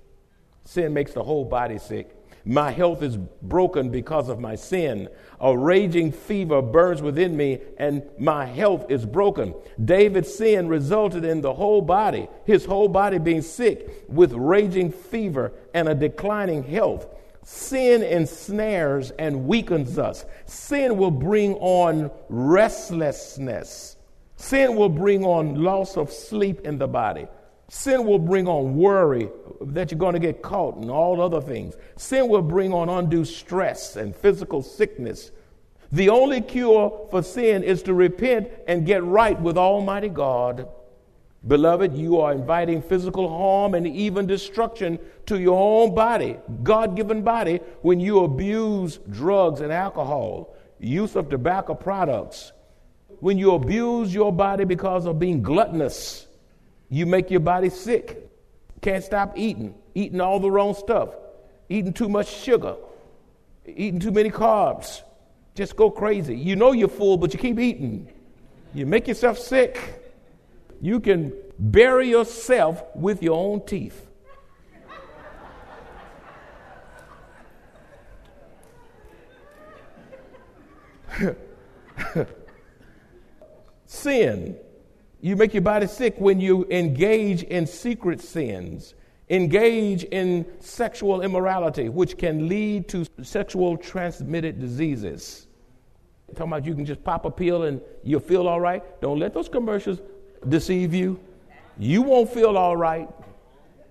Sin 0.65 0.95
makes 0.95 1.13
the 1.13 1.23
whole 1.23 1.45
body 1.45 1.79
sick. 1.79 2.15
My 2.45 2.71
health 2.71 3.03
is 3.03 3.17
broken 3.17 3.91
because 3.91 4.29
of 4.29 4.41
my 4.41 4.55
sin. 4.55 5.09
A 5.41 5.57
raging 5.57 6.13
fever 6.13 6.63
burns 6.63 7.03
within 7.03 7.37
me, 7.37 7.61
and 7.79 8.03
my 8.19 8.47
health 8.47 8.91
is 8.91 9.05
broken. 9.05 9.55
David's 9.85 10.35
sin 10.35 10.69
resulted 10.69 11.25
in 11.25 11.41
the 11.41 11.55
whole 11.55 11.83
body, 11.83 12.29
his 12.45 12.65
whole 12.65 12.89
body 12.89 13.19
being 13.19 13.43
sick 13.43 14.05
with 14.09 14.33
raging 14.33 14.91
fever 14.91 15.53
and 15.75 15.89
a 15.89 15.95
declining 15.95 16.63
health. 16.63 17.07
Sin 17.43 18.03
ensnares 18.03 19.11
and 19.13 19.47
weakens 19.47 19.99
us. 19.99 20.25
Sin 20.45 20.97
will 20.97 21.11
bring 21.11 21.55
on 21.55 22.11
restlessness. 22.29 23.97
Sin 24.37 24.77
will 24.77 24.89
bring 24.89 25.25
on 25.25 25.63
loss 25.63 25.97
of 25.97 26.13
sleep 26.13 26.61
in 26.67 26.79
the 26.79 26.89
body. 26.89 27.27
Sin 27.73 28.05
will 28.05 28.19
bring 28.19 28.49
on 28.49 28.77
worry 28.77 29.31
that 29.61 29.93
you're 29.93 29.99
going 29.99 30.15
to 30.15 30.19
get 30.19 30.43
caught 30.43 30.75
and 30.79 30.91
all 30.91 31.21
other 31.21 31.41
things. 31.41 31.77
Sin 31.95 32.29
will 32.29 32.43
bring 32.43 32.73
on 32.73 32.89
undue 32.89 33.25
stress 33.25 33.95
and 33.95 34.15
physical 34.15 34.61
sickness. 34.61 35.31
The 35.93 36.09
only 36.09 36.41
cure 36.41 37.07
for 37.13 37.23
sin 37.23 37.63
is 37.63 37.85
to 37.85 37.95
repent 37.95 38.49
and 38.67 38.85
get 38.85 39.05
right 39.05 39.41
with 39.41 39.57
Almighty 39.57 40.09
God. 40.09 40.69
Beloved, 41.47 41.95
you 41.95 42.19
are 42.19 42.33
inviting 42.33 42.83
physical 42.83 43.29
harm 43.29 43.75
and 43.75 43.87
even 43.87 44.27
destruction 44.27 44.99
to 45.27 45.39
your 45.39 45.57
own 45.57 45.95
body, 45.95 46.39
God 46.65 46.97
given 46.97 47.23
body, 47.23 47.61
when 47.83 48.01
you 48.01 48.25
abuse 48.25 48.99
drugs 49.09 49.61
and 49.61 49.73
alcohol, 49.73 50.57
use 50.81 51.15
of 51.15 51.29
tobacco 51.29 51.75
products, 51.75 52.51
when 53.21 53.39
you 53.39 53.53
abuse 53.53 54.13
your 54.13 54.33
body 54.33 54.65
because 54.65 55.07
of 55.07 55.21
being 55.21 55.41
gluttonous 55.41 56.27
you 56.91 57.07
make 57.07 57.31
your 57.31 57.41
body 57.41 57.71
sick. 57.71 58.29
Can't 58.83 59.03
stop 59.05 59.39
eating, 59.39 59.75
eating 59.95 60.21
all 60.21 60.41
the 60.41 60.51
wrong 60.51 60.75
stuff, 60.75 61.11
eating 61.69 61.93
too 61.93 62.09
much 62.09 62.27
sugar, 62.29 62.77
eating 63.67 64.01
too 64.01 64.11
many 64.11 64.31
carbs. 64.31 65.03
Just 65.55 65.77
go 65.77 65.91
crazy. 65.91 66.37
You 66.37 66.57
know 66.57 66.73
you're 66.73 66.89
full, 66.89 67.17
but 67.17 67.33
you 67.33 67.39
keep 67.39 67.59
eating. 67.59 68.13
You 68.75 68.87
make 68.87 69.07
yourself 69.07 69.39
sick. 69.39 70.03
You 70.81 70.99
can 71.01 71.33
bury 71.59 72.09
yourself 72.09 72.83
with 72.95 73.23
your 73.23 73.39
own 73.39 73.65
teeth. 73.67 74.07
Sin 83.87 84.57
you 85.21 85.37
make 85.37 85.53
your 85.53 85.63
body 85.63 85.87
sick 85.87 86.15
when 86.19 86.41
you 86.41 86.67
engage 86.71 87.43
in 87.43 87.67
secret 87.67 88.21
sins, 88.21 88.95
engage 89.29 90.05
in 90.05 90.47
sexual 90.61 91.21
immorality, 91.21 91.89
which 91.89 92.17
can 92.17 92.49
lead 92.49 92.89
to 92.89 93.05
sexual 93.23 93.77
transmitted 93.77 94.59
diseases. 94.59 95.47
Talking 96.35 96.53
about 96.53 96.65
you 96.65 96.75
can 96.75 96.87
just 96.87 97.05
pop 97.05 97.25
a 97.25 97.31
pill 97.31 97.65
and 97.65 97.81
you'll 98.03 98.21
feel 98.21 98.49
all 98.49 98.61
right. 98.61 98.83
Don't 99.01 99.19
let 99.19 99.35
those 99.35 99.49
commercials 99.49 100.01
deceive 100.49 100.95
you. 100.95 101.21
You 101.79 102.03
won't 102.03 102.31
feel 102.31 102.57
all 102.57 102.77
right. 102.77 103.09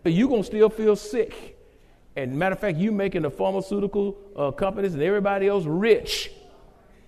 but 0.03 0.13
You're 0.13 0.29
going 0.29 0.41
to 0.41 0.47
still 0.47 0.69
feel 0.69 0.95
sick. 0.95 1.57
And 2.15 2.37
matter 2.37 2.53
of 2.53 2.59
fact, 2.59 2.77
you're 2.77 2.91
making 2.91 3.21
the 3.21 3.29
pharmaceutical 3.29 4.17
uh, 4.35 4.51
companies 4.51 4.93
and 4.93 5.03
everybody 5.03 5.47
else 5.47 5.65
rich 5.65 6.31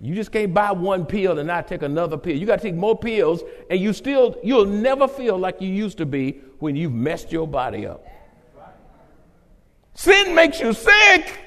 you 0.04 0.16
just 0.16 0.32
can't 0.32 0.52
buy 0.52 0.72
one 0.72 1.06
pill 1.06 1.38
and 1.38 1.46
not 1.46 1.68
take 1.68 1.82
another 1.82 2.18
pill. 2.18 2.36
You 2.36 2.44
got 2.44 2.56
to 2.56 2.62
take 2.62 2.74
more 2.74 2.98
pills, 2.98 3.44
and 3.70 3.78
you 3.78 3.92
still, 3.92 4.36
you'll 4.42 4.66
never 4.66 5.06
feel 5.06 5.38
like 5.38 5.60
you 5.60 5.68
used 5.68 5.98
to 5.98 6.06
be 6.06 6.40
when 6.58 6.74
you've 6.74 6.92
messed 6.92 7.30
your 7.30 7.46
body 7.46 7.86
up. 7.86 8.04
Sin 9.94 10.34
makes 10.34 10.58
you 10.58 10.72
sick. 10.72 11.38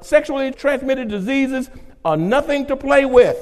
Sexually 0.00 0.52
transmitted 0.52 1.08
diseases 1.08 1.68
are 2.02 2.16
nothing 2.16 2.64
to 2.66 2.76
play 2.76 3.04
with. 3.04 3.38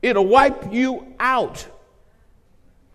It'll 0.00 0.26
wipe 0.26 0.72
you 0.72 1.14
out. 1.20 1.66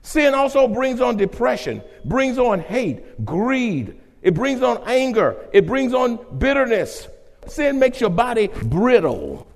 Sin 0.01 0.33
also 0.33 0.67
brings 0.67 0.99
on 0.99 1.15
depression, 1.15 1.83
brings 2.05 2.39
on 2.39 2.59
hate, 2.59 3.23
greed. 3.23 3.99
It 4.23 4.33
brings 4.33 4.63
on 4.63 4.81
anger. 4.87 5.47
It 5.53 5.67
brings 5.67 5.93
on 5.93 6.39
bitterness. 6.39 7.07
Sin 7.47 7.79
makes 7.79 7.99
your 7.99 8.09
body 8.09 8.47
brittle. 8.47 9.47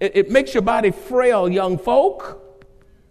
It, 0.00 0.16
it 0.16 0.30
makes 0.30 0.54
your 0.54 0.62
body 0.62 0.90
frail, 0.90 1.48
young 1.48 1.78
folk. 1.78 2.42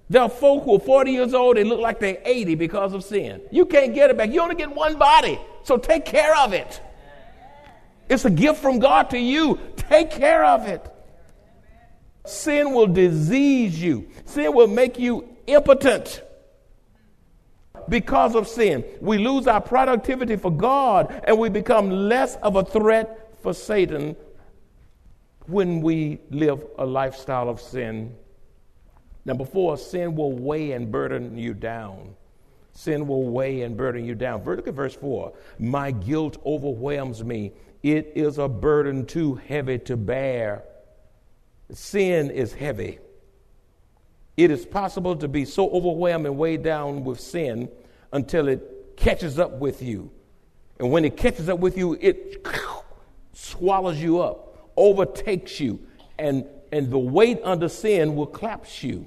There 0.09 0.21
are 0.21 0.29
folk 0.29 0.65
who 0.65 0.75
are 0.75 0.79
40 0.79 1.11
years 1.11 1.33
old, 1.33 1.57
they 1.57 1.63
look 1.63 1.79
like 1.79 1.99
they're 1.99 2.21
80 2.23 2.55
because 2.55 2.93
of 2.93 3.03
sin. 3.03 3.41
You 3.51 3.65
can't 3.65 3.93
get 3.93 4.11
it 4.11 4.17
back. 4.17 4.31
You 4.31 4.41
only 4.41 4.55
get 4.55 4.73
one 4.73 4.97
body, 4.97 5.39
so 5.63 5.77
take 5.77 6.05
care 6.05 6.35
of 6.37 6.53
it. 6.53 6.79
It's 8.07 8.23
a 8.25 8.29
gift 8.29 8.61
from 8.61 8.77
God 8.77 9.09
to 9.11 9.17
you. 9.17 9.59
Take 9.77 10.11
care 10.11 10.45
of 10.45 10.67
it. 10.67 10.91
Sin 12.25 12.73
will 12.73 12.87
disease 12.87 13.81
you, 13.81 14.07
sin 14.25 14.53
will 14.53 14.67
make 14.67 14.97
you 14.97 15.27
impotent 15.47 16.21
because 17.87 18.35
of 18.35 18.47
sin. 18.47 18.83
We 18.99 19.17
lose 19.17 19.47
our 19.47 19.61
productivity 19.61 20.35
for 20.35 20.51
God 20.51 21.21
and 21.25 21.37
we 21.37 21.49
become 21.49 21.89
less 21.89 22.35
of 22.37 22.55
a 22.55 22.63
threat 22.63 23.24
for 23.45 23.53
Satan 23.53 24.15
when 25.45 25.79
we 25.79 26.17
live 26.31 26.65
a 26.79 26.85
lifestyle 26.85 27.47
of 27.47 27.61
sin. 27.61 28.15
Number 29.23 29.45
four, 29.45 29.77
sin 29.77 30.15
will 30.15 30.31
weigh 30.31 30.71
and 30.71 30.91
burden 30.91 31.37
you 31.37 31.53
down. 31.53 32.15
Sin 32.71 33.05
will 33.05 33.29
weigh 33.29 33.61
and 33.61 33.77
burden 33.77 34.03
you 34.03 34.15
down. 34.15 34.43
Look 34.43 34.67
at 34.67 34.73
verse 34.73 34.95
4. 34.95 35.31
My 35.59 35.91
guilt 35.91 36.41
overwhelms 36.43 37.23
me. 37.23 37.51
It 37.83 38.13
is 38.15 38.39
a 38.39 38.47
burden 38.47 39.05
too 39.05 39.35
heavy 39.35 39.77
to 39.77 39.95
bear. 39.95 40.63
Sin 41.71 42.31
is 42.31 42.51
heavy. 42.51 42.97
It 44.37 44.49
is 44.49 44.65
possible 44.65 45.15
to 45.17 45.27
be 45.27 45.45
so 45.45 45.69
overwhelmed 45.69 46.25
and 46.25 46.35
weighed 46.35 46.63
down 46.63 47.03
with 47.03 47.19
sin 47.19 47.69
until 48.11 48.47
it 48.47 48.97
catches 48.97 49.37
up 49.37 49.59
with 49.59 49.83
you. 49.83 50.09
And 50.79 50.91
when 50.91 51.05
it 51.05 51.15
catches 51.15 51.47
up 51.47 51.59
with 51.59 51.77
you, 51.77 51.97
it 52.01 52.43
swallows 53.35 54.01
you 54.01 54.21
up, 54.21 54.71
overtakes 54.77 55.59
you, 55.59 55.79
and, 56.17 56.45
and 56.71 56.89
the 56.89 56.97
weight 56.97 57.39
under 57.43 57.67
sin 57.67 58.15
will 58.15 58.25
collapse 58.25 58.81
you 58.81 59.05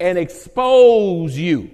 and 0.00 0.18
expose 0.18 1.36
you. 1.38 1.70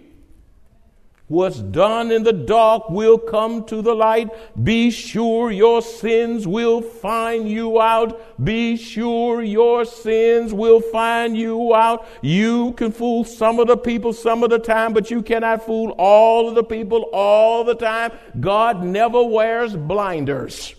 What's 1.28 1.58
done 1.58 2.10
in 2.10 2.22
the 2.22 2.32
dark 2.32 2.88
will 2.88 3.18
come 3.18 3.64
to 3.66 3.82
the 3.82 3.94
light. 3.94 4.30
Be 4.64 4.90
sure 4.90 5.50
your 5.50 5.82
sins 5.82 6.46
will 6.46 6.80
find 6.80 7.48
you 7.48 7.80
out. 7.82 8.42
Be 8.42 8.76
sure 8.76 9.42
your 9.42 9.84
sins 9.84 10.54
will 10.54 10.80
find 10.80 11.36
you 11.36 11.74
out. 11.74 12.06
You 12.22 12.72
can 12.72 12.92
fool 12.92 13.24
some 13.24 13.60
of 13.60 13.68
the 13.68 13.76
people 13.76 14.14
some 14.14 14.42
of 14.42 14.48
the 14.48 14.58
time, 14.58 14.94
but 14.94 15.10
you 15.10 15.22
cannot 15.22 15.66
fool 15.66 15.94
all 15.98 16.48
of 16.48 16.54
the 16.54 16.64
people 16.64 17.02
all 17.12 17.62
the 17.62 17.74
time. 17.74 18.10
God 18.40 18.82
never 18.82 19.22
wears 19.22 19.76
blinders. 19.76 20.74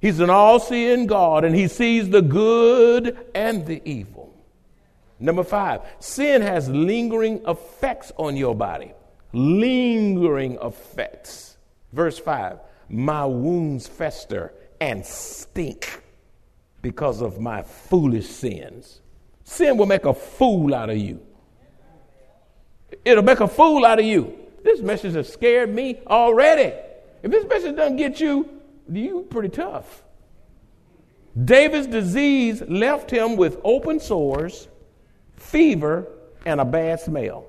He's 0.00 0.20
an 0.20 0.30
all 0.30 0.60
seeing 0.60 1.06
God, 1.06 1.44
and 1.44 1.54
He 1.54 1.68
sees 1.68 2.10
the 2.10 2.22
good 2.22 3.16
and 3.34 3.66
the 3.66 3.80
evil. 3.88 4.34
Number 5.18 5.44
five, 5.44 5.80
sin 5.98 6.42
has 6.42 6.68
lingering 6.68 7.42
effects 7.46 8.12
on 8.16 8.36
your 8.36 8.54
body. 8.54 8.92
Lingering 9.32 10.58
effects. 10.62 11.56
Verse 11.92 12.18
five, 12.18 12.58
my 12.88 13.24
wounds 13.24 13.86
fester 13.86 14.52
and 14.80 15.04
stink 15.04 16.02
because 16.82 17.22
of 17.22 17.40
my 17.40 17.62
foolish 17.62 18.26
sins. 18.26 19.00
Sin 19.44 19.76
will 19.76 19.86
make 19.86 20.04
a 20.04 20.12
fool 20.14 20.74
out 20.74 20.90
of 20.90 20.98
you. 20.98 21.20
It'll 23.04 23.24
make 23.24 23.40
a 23.40 23.48
fool 23.48 23.84
out 23.84 23.98
of 23.98 24.04
you. 24.04 24.36
This 24.62 24.80
message 24.80 25.14
has 25.14 25.32
scared 25.32 25.74
me 25.74 26.00
already. 26.06 26.74
If 27.22 27.30
this 27.30 27.46
message 27.46 27.76
doesn't 27.76 27.96
get 27.96 28.20
you, 28.20 28.55
you 28.90 29.26
pretty 29.30 29.48
tough. 29.48 30.02
David's 31.44 31.86
disease 31.86 32.62
left 32.62 33.10
him 33.10 33.36
with 33.36 33.58
open 33.62 34.00
sores 34.00 34.68
fever, 35.36 36.08
and 36.44 36.60
a 36.60 36.64
bad 36.64 37.00
smell. 37.00 37.46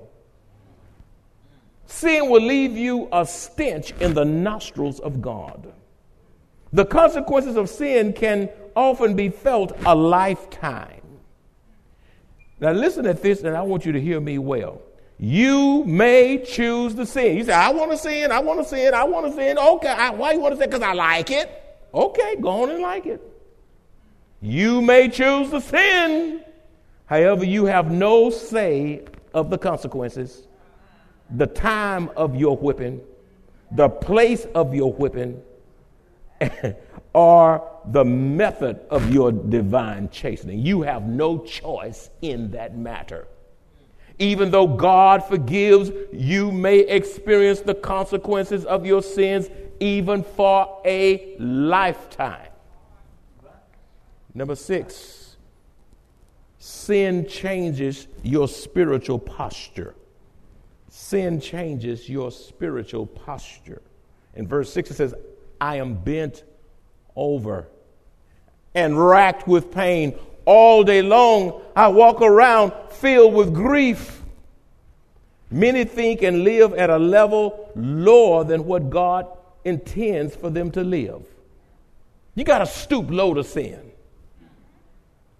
Sin 1.86 2.28
will 2.28 2.42
leave 2.42 2.76
you 2.76 3.08
a 3.12 3.24
stench 3.24 3.92
in 4.00 4.14
the 4.14 4.24
nostrils 4.24 5.00
of 5.00 5.22
God. 5.22 5.72
The 6.72 6.84
consequences 6.84 7.56
of 7.56 7.70
sin 7.70 8.12
can 8.12 8.50
often 8.76 9.14
be 9.14 9.30
felt 9.30 9.72
a 9.86 9.94
lifetime. 9.94 11.00
Now, 12.60 12.72
listen 12.72 13.06
at 13.06 13.22
this, 13.22 13.42
and 13.42 13.56
I 13.56 13.62
want 13.62 13.86
you 13.86 13.92
to 13.92 14.00
hear 14.00 14.20
me 14.20 14.38
well. 14.38 14.82
You 15.18 15.84
may 15.84 16.38
choose 16.38 16.94
to 16.94 17.04
sin. 17.04 17.36
You 17.38 17.44
say, 17.44 17.52
I 17.52 17.70
want 17.70 17.90
to 17.90 17.98
sin, 17.98 18.30
I 18.30 18.38
want 18.38 18.60
to 18.60 18.64
sin, 18.64 18.94
I 18.94 19.02
want 19.04 19.26
to 19.26 19.32
sin. 19.32 19.58
Okay, 19.58 19.88
I, 19.88 20.10
why 20.10 20.32
you 20.32 20.40
want 20.40 20.54
to 20.54 20.60
sin? 20.60 20.70
Because 20.70 20.82
I 20.82 20.92
like 20.92 21.30
it. 21.30 21.50
Okay, 21.92 22.36
go 22.36 22.62
on 22.62 22.70
and 22.70 22.80
like 22.80 23.06
it. 23.06 23.20
You 24.40 24.80
may 24.80 25.08
choose 25.08 25.50
to 25.50 25.60
sin. 25.60 26.44
However, 27.06 27.44
you 27.44 27.64
have 27.64 27.90
no 27.90 28.30
say 28.30 29.02
of 29.34 29.50
the 29.50 29.58
consequences, 29.58 30.46
the 31.30 31.46
time 31.46 32.10
of 32.16 32.36
your 32.36 32.56
whipping, 32.56 33.00
the 33.72 33.88
place 33.88 34.46
of 34.54 34.72
your 34.74 34.92
whipping, 34.92 35.42
or 37.12 37.68
the 37.86 38.04
method 38.04 38.80
of 38.90 39.12
your 39.12 39.32
divine 39.32 40.08
chastening. 40.10 40.60
You 40.60 40.82
have 40.82 41.08
no 41.08 41.38
choice 41.38 42.10
in 42.22 42.52
that 42.52 42.76
matter. 42.76 43.26
Even 44.18 44.50
though 44.50 44.66
God 44.66 45.24
forgives, 45.24 45.92
you 46.12 46.50
may 46.50 46.80
experience 46.80 47.60
the 47.60 47.74
consequences 47.74 48.64
of 48.64 48.84
your 48.84 49.02
sins 49.02 49.48
even 49.80 50.24
for 50.24 50.80
a 50.84 51.36
lifetime. 51.38 52.48
Number 54.34 54.56
six, 54.56 55.18
Sin 56.58 57.26
changes 57.26 58.08
your 58.22 58.48
spiritual 58.48 59.18
posture. 59.18 59.94
Sin 60.88 61.40
changes 61.40 62.08
your 62.08 62.32
spiritual 62.32 63.06
posture. 63.06 63.80
In 64.34 64.46
verse 64.46 64.72
6, 64.72 64.90
it 64.90 64.94
says, 64.94 65.14
I 65.60 65.76
am 65.76 65.94
bent 65.94 66.42
over 67.14 67.68
and 68.74 68.98
racked 68.98 69.46
with 69.46 69.70
pain. 69.70 70.18
All 70.48 70.82
day 70.82 71.02
long, 71.02 71.60
I 71.76 71.88
walk 71.88 72.22
around 72.22 72.72
filled 72.88 73.34
with 73.34 73.52
grief. 73.52 74.22
Many 75.50 75.84
think 75.84 76.22
and 76.22 76.42
live 76.42 76.72
at 76.72 76.88
a 76.88 76.96
level 76.96 77.70
lower 77.76 78.44
than 78.44 78.64
what 78.64 78.88
God 78.88 79.26
intends 79.66 80.34
for 80.34 80.48
them 80.48 80.70
to 80.70 80.82
live. 80.82 81.22
You 82.34 82.44
got 82.44 82.60
to 82.60 82.66
stoop 82.66 83.10
low 83.10 83.34
to 83.34 83.44
sin. 83.44 83.90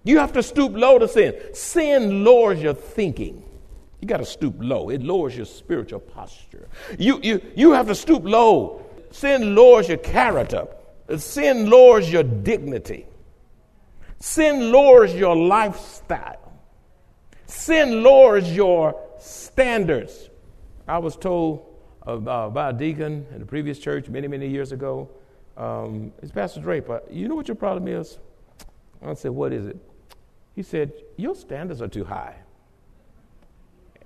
You 0.04 0.18
have 0.18 0.34
to 0.34 0.42
stoop 0.42 0.74
low 0.74 0.98
to 0.98 1.08
sin. 1.08 1.34
Sin 1.54 2.22
lowers 2.22 2.60
your 2.60 2.74
thinking. 2.74 3.42
You 4.02 4.08
got 4.08 4.18
to 4.18 4.26
stoop 4.26 4.56
low. 4.58 4.90
It 4.90 5.02
lowers 5.02 5.34
your 5.34 5.46
spiritual 5.46 6.00
posture. 6.00 6.68
You, 6.98 7.18
you, 7.22 7.40
you 7.56 7.72
have 7.72 7.86
to 7.86 7.94
stoop 7.94 8.24
low. 8.24 8.84
Sin 9.10 9.54
lowers 9.54 9.88
your 9.88 9.96
character. 9.96 10.68
Sin 11.16 11.70
lowers 11.70 12.12
your 12.12 12.24
dignity. 12.24 13.06
Sin 14.20 14.72
lowers 14.72 15.14
your 15.14 15.36
lifestyle. 15.36 16.52
Sin 17.46 18.02
lowers 18.02 18.54
your 18.54 19.00
standards. 19.18 20.30
I 20.86 20.98
was 20.98 21.16
told 21.16 21.66
uh, 22.06 22.48
by 22.48 22.70
a 22.70 22.72
deacon 22.72 23.26
in 23.32 23.40
the 23.40 23.46
previous 23.46 23.78
church 23.78 24.08
many, 24.08 24.28
many 24.28 24.48
years 24.48 24.72
ago, 24.72 25.10
um, 25.56 26.12
it's 26.22 26.32
Pastor 26.32 26.60
Draper, 26.60 27.02
you 27.10 27.28
know 27.28 27.34
what 27.34 27.48
your 27.48 27.56
problem 27.56 27.88
is? 27.88 28.18
I 29.02 29.14
said, 29.14 29.32
what 29.32 29.52
is 29.52 29.66
it? 29.66 29.76
He 30.58 30.64
said, 30.64 30.92
Your 31.16 31.36
standards 31.36 31.80
are 31.80 31.86
too 31.86 32.02
high. 32.02 32.34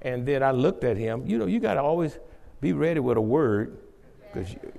And 0.03 0.27
then 0.29 0.43
I 0.43 0.51
looked 0.51 0.85
at 0.85 0.99
him. 0.99 1.27
You 1.27 1.39
know, 1.39 1.47
you 1.47 1.61
got 1.61 1.75
to 1.75 1.83
always 1.83 2.19
be 2.61 2.75
ready 2.75 3.01
with 3.01 3.17
a 3.17 3.23
word 3.23 3.79
because 4.21 4.53
you, 4.53 4.73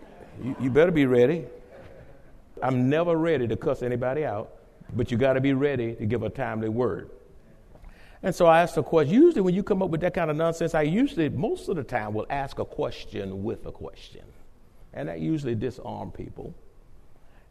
you, 0.43 0.55
you, 0.59 0.69
better 0.69 0.91
be 0.91 1.07
ready. 1.07 1.45
I'm 2.61 2.91
never 2.91 3.15
ready 3.15 3.47
to 3.47 3.55
cuss 3.55 3.81
anybody 3.81 4.23
out, 4.23 4.53
but 4.95 5.11
you 5.11 5.17
got 5.17 5.33
to 5.33 5.41
be 5.41 5.53
ready 5.53 5.95
to 5.95 6.05
give 6.05 6.23
a 6.23 6.29
timely 6.29 6.69
word. 6.69 7.09
And 8.21 8.33
so 8.33 8.45
I 8.45 8.61
asked 8.61 8.77
a 8.77 8.83
question. 8.83 9.13
Usually, 9.13 9.41
when 9.41 9.53
you 9.53 9.63
come 9.63 9.81
up 9.81 9.89
with 9.89 10.01
that 10.01 10.13
kind 10.13 10.31
of 10.31 10.37
nonsense, 10.37 10.73
I 10.73 10.83
usually, 10.83 11.27
most 11.27 11.67
of 11.67 11.75
the 11.75 11.83
time, 11.83 12.13
will 12.13 12.25
ask 12.29 12.57
a 12.59 12.65
question 12.65 13.43
with 13.43 13.65
a 13.65 13.71
question. 13.71 14.23
And 14.93 15.09
that 15.09 15.19
usually 15.19 15.55
disarm 15.55 16.11
people. 16.11 16.53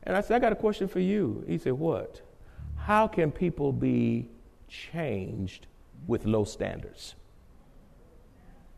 And 0.05 0.17
I 0.17 0.23
said, 0.23 0.37
I 0.37 0.39
got 0.39 0.53
a 0.53 0.57
question 0.57 0.89
for 0.89 1.01
you. 1.01 1.45
He 1.47 1.59
said, 1.59 1.75
What? 1.75 2.23
How 2.77 3.07
can 3.07 3.31
people 3.31 3.71
be 3.71 4.29
changed 4.69 5.67
with 6.07 6.25
low 6.25 6.45
standards? 6.45 7.15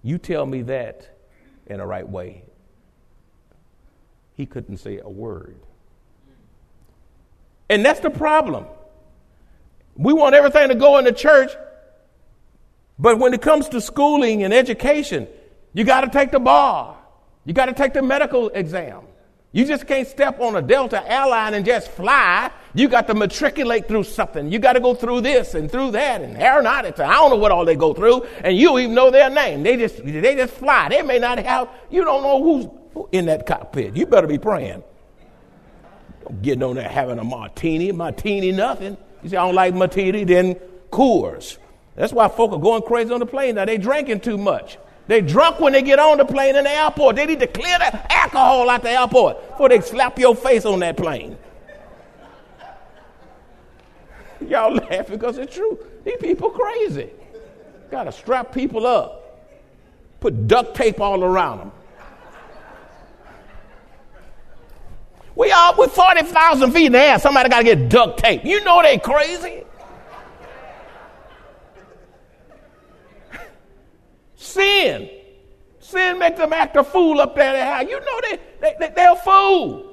You 0.03 0.19
tell 0.19 0.45
me 0.45 0.63
that 0.63 1.17
in 1.67 1.81
a 1.81 1.87
right 1.87 2.07
way. 2.07 2.45
He 4.35 4.47
couldn't 4.47 4.79
say 4.79 4.99
a 4.99 5.09
word. 5.09 5.57
And 7.69 7.85
that's 7.85 8.01
the 8.01 8.11
problem. 8.11 8.67
We 9.97 10.13
want 10.13 10.35
everything 10.35 10.69
to 10.69 10.75
go 10.75 10.99
in 10.99 11.05
the 11.05 11.13
church, 11.13 11.53
but 12.99 13.19
when 13.19 13.33
it 13.33 13.43
comes 13.43 13.69
to 13.71 13.81
schooling 13.81 14.43
and 14.43 14.53
education, 14.53 15.29
you 15.73 15.85
got 15.85 16.03
to 16.03 16.09
take 16.09 16.31
the 16.31 16.41
bar. 16.41 16.97
You 17.45 17.53
got 17.53 17.67
to 17.67 17.73
take 17.73 17.93
the 17.93 18.03
medical 18.03 18.49
exam. 18.49 19.03
You 19.53 19.65
just 19.65 19.87
can't 19.87 20.09
step 20.09 20.41
on 20.41 20.57
a 20.57 20.63
Delta 20.63 21.01
airline 21.09 21.55
and 21.55 21.65
just 21.65 21.89
fly. 21.93 22.51
You 22.75 22.89
got 22.89 23.07
to 23.07 23.15
matriculate 23.15 23.87
through 23.87 24.03
something. 24.03 24.51
You 24.51 24.59
got 24.59 24.73
to 24.73 24.81
go 24.81 24.97
through 24.97 25.21
this 25.21 25.55
and 25.55 25.71
through 25.71 25.93
that 25.93 26.23
and 26.23 26.37
aeronautics. 26.37 26.99
I 26.99 27.13
don't 27.13 27.31
know 27.31 27.37
what 27.37 27.53
all 27.53 27.65
they 27.65 27.77
go 27.77 27.95
through, 27.95 28.27
and 28.43 28.57
you 28.57 28.77
even 28.81 28.95
know 28.95 29.13
their 29.13 29.31
name. 29.31 29.63
They 29.63 29.77
just 29.77 30.05
they 30.05 30.35
just 30.35 30.55
fly. 30.55 30.89
They 30.89 31.03
may 31.03 31.21
not 31.21 31.39
have. 31.39 31.69
You 31.89 32.05
don't 32.05 32.23
know 32.25 32.43
who's 32.43 33.07
in 33.13 33.27
that 33.27 33.47
cockpit. 33.47 33.97
You 33.97 34.07
better 34.07 34.27
be 34.27 34.39
praying. 34.39 34.83
Don't 36.25 36.43
get 36.43 36.63
on 36.63 36.77
there 36.77 36.89
having 36.89 37.19
a 37.19 37.25
martini, 37.25 37.93
martini, 37.93 38.53
nothing. 38.53 38.97
You 39.23 39.31
say 39.31 39.37
I 39.37 39.47
don't 39.47 39.55
like 39.55 39.75
martini, 39.75 40.25
then 40.25 40.55
Coors. 40.91 41.59
That's 41.97 42.13
why 42.13 42.29
folk 42.29 42.53
are 42.53 42.59
going 42.59 42.83
crazy 42.83 43.13
on 43.13 43.21
the 43.21 43.27
plane 43.27 43.57
now. 43.57 43.65
They 43.65 43.79
drinking 43.79 44.21
too 44.21 44.39
much. 44.39 44.79
They 45.07 45.21
drunk 45.21 45.61
when 45.61 45.75
they 45.75 45.83
get 45.83 45.99
on 45.99 46.19
the 46.19 46.25
plane 46.25 46.57
in 46.57 46.65
the 46.65 46.71
airport. 46.71 47.17
They 47.17 47.27
need 47.27 47.41
to 47.41 47.47
clear 47.47 47.79
the 47.79 48.13
alcohol 48.13 48.71
out 48.71 48.83
the 48.83 48.91
airport 48.91 49.51
before 49.51 49.69
they 49.69 49.81
slap 49.81 50.19
your 50.19 50.35
face 50.35 50.65
on 50.65 50.81
that 50.81 50.97
plane. 50.97 51.37
Y'all 54.49 54.75
laugh 54.75 55.09
because 55.09 55.37
it's 55.37 55.55
true. 55.55 55.79
These 56.05 56.17
people 56.21 56.51
crazy. 56.51 57.11
Got 57.91 58.05
to 58.05 58.13
strap 58.13 58.53
people 58.53 58.87
up. 58.87 59.21
Put 60.21 60.49
duct 60.49 60.75
tape 60.75 61.01
all 61.01 61.23
around 61.23 61.59
them. 61.59 61.73
We 65.37 65.51
all 65.51 65.77
with 65.77 65.93
40,000 65.93 66.73
feet 66.73 66.87
in 66.87 66.93
the 66.93 66.99
air. 66.99 67.19
Somebody 67.19 67.49
got 67.49 67.59
to 67.59 67.65
get 67.65 67.89
duct 67.89 68.19
tape. 68.19 68.45
You 68.45 68.63
know 68.65 68.83
they 68.83 68.99
crazy. 68.99 69.65
Sin. 74.37 75.11
Sin 75.81 76.19
makes 76.19 76.39
them 76.39 76.53
act 76.53 76.77
a 76.77 76.85
fool 76.85 77.21
up 77.21 77.35
there. 77.35 77.83
You 77.83 77.99
know 78.01 78.21
they, 78.23 78.39
they, 78.61 78.75
they, 78.79 78.93
they're 78.95 79.13
a 79.13 79.17
fool. 79.17 79.91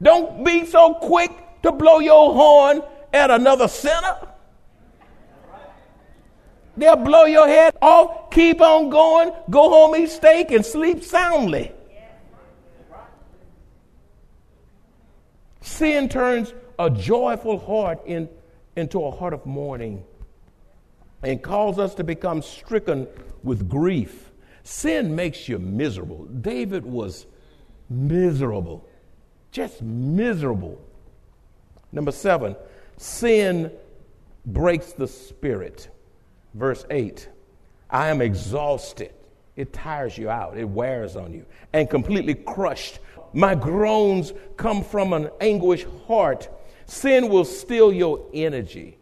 Don't 0.00 0.44
be 0.44 0.66
so 0.66 0.94
quick 0.94 1.30
to 1.62 1.72
blow 1.72 1.98
your 1.98 2.32
horn 2.32 2.82
at 3.12 3.30
another 3.30 3.68
sinner. 3.68 4.16
They'll 6.76 6.96
blow 6.96 7.24
your 7.24 7.46
head 7.46 7.76
off, 7.80 8.30
keep 8.30 8.60
on 8.60 8.90
going, 8.90 9.32
go 9.48 9.70
home, 9.70 9.96
eat 9.96 10.10
steak, 10.10 10.50
and 10.50 10.64
sleep 10.64 11.04
soundly. 11.04 11.72
Sin 15.74 16.08
turns 16.08 16.54
a 16.78 16.88
joyful 16.88 17.58
heart 17.58 18.06
in, 18.06 18.28
into 18.76 19.04
a 19.04 19.10
heart 19.10 19.34
of 19.34 19.44
mourning 19.44 20.04
and 21.24 21.42
calls 21.42 21.80
us 21.80 21.96
to 21.96 22.04
become 22.04 22.42
stricken 22.42 23.08
with 23.42 23.68
grief. 23.68 24.30
Sin 24.62 25.16
makes 25.16 25.48
you 25.48 25.58
miserable. 25.58 26.26
David 26.26 26.86
was 26.86 27.26
miserable, 27.90 28.88
just 29.50 29.82
miserable. 29.82 30.80
Number 31.90 32.12
seven, 32.12 32.54
sin 32.96 33.72
breaks 34.46 34.92
the 34.92 35.08
spirit. 35.08 35.88
Verse 36.54 36.86
8 36.88 37.28
I 37.90 38.10
am 38.10 38.22
exhausted. 38.22 39.12
It 39.56 39.72
tires 39.72 40.16
you 40.16 40.30
out, 40.30 40.56
it 40.56 40.68
wears 40.68 41.16
on 41.16 41.32
you, 41.32 41.44
and 41.72 41.90
completely 41.90 42.34
crushed. 42.34 43.00
My 43.34 43.56
groans 43.56 44.32
come 44.56 44.84
from 44.84 45.12
an 45.12 45.28
anguished 45.40 45.86
heart. 46.06 46.48
Sin 46.86 47.28
will 47.28 47.44
steal 47.44 47.92
your 47.92 48.24
energy 48.32 48.96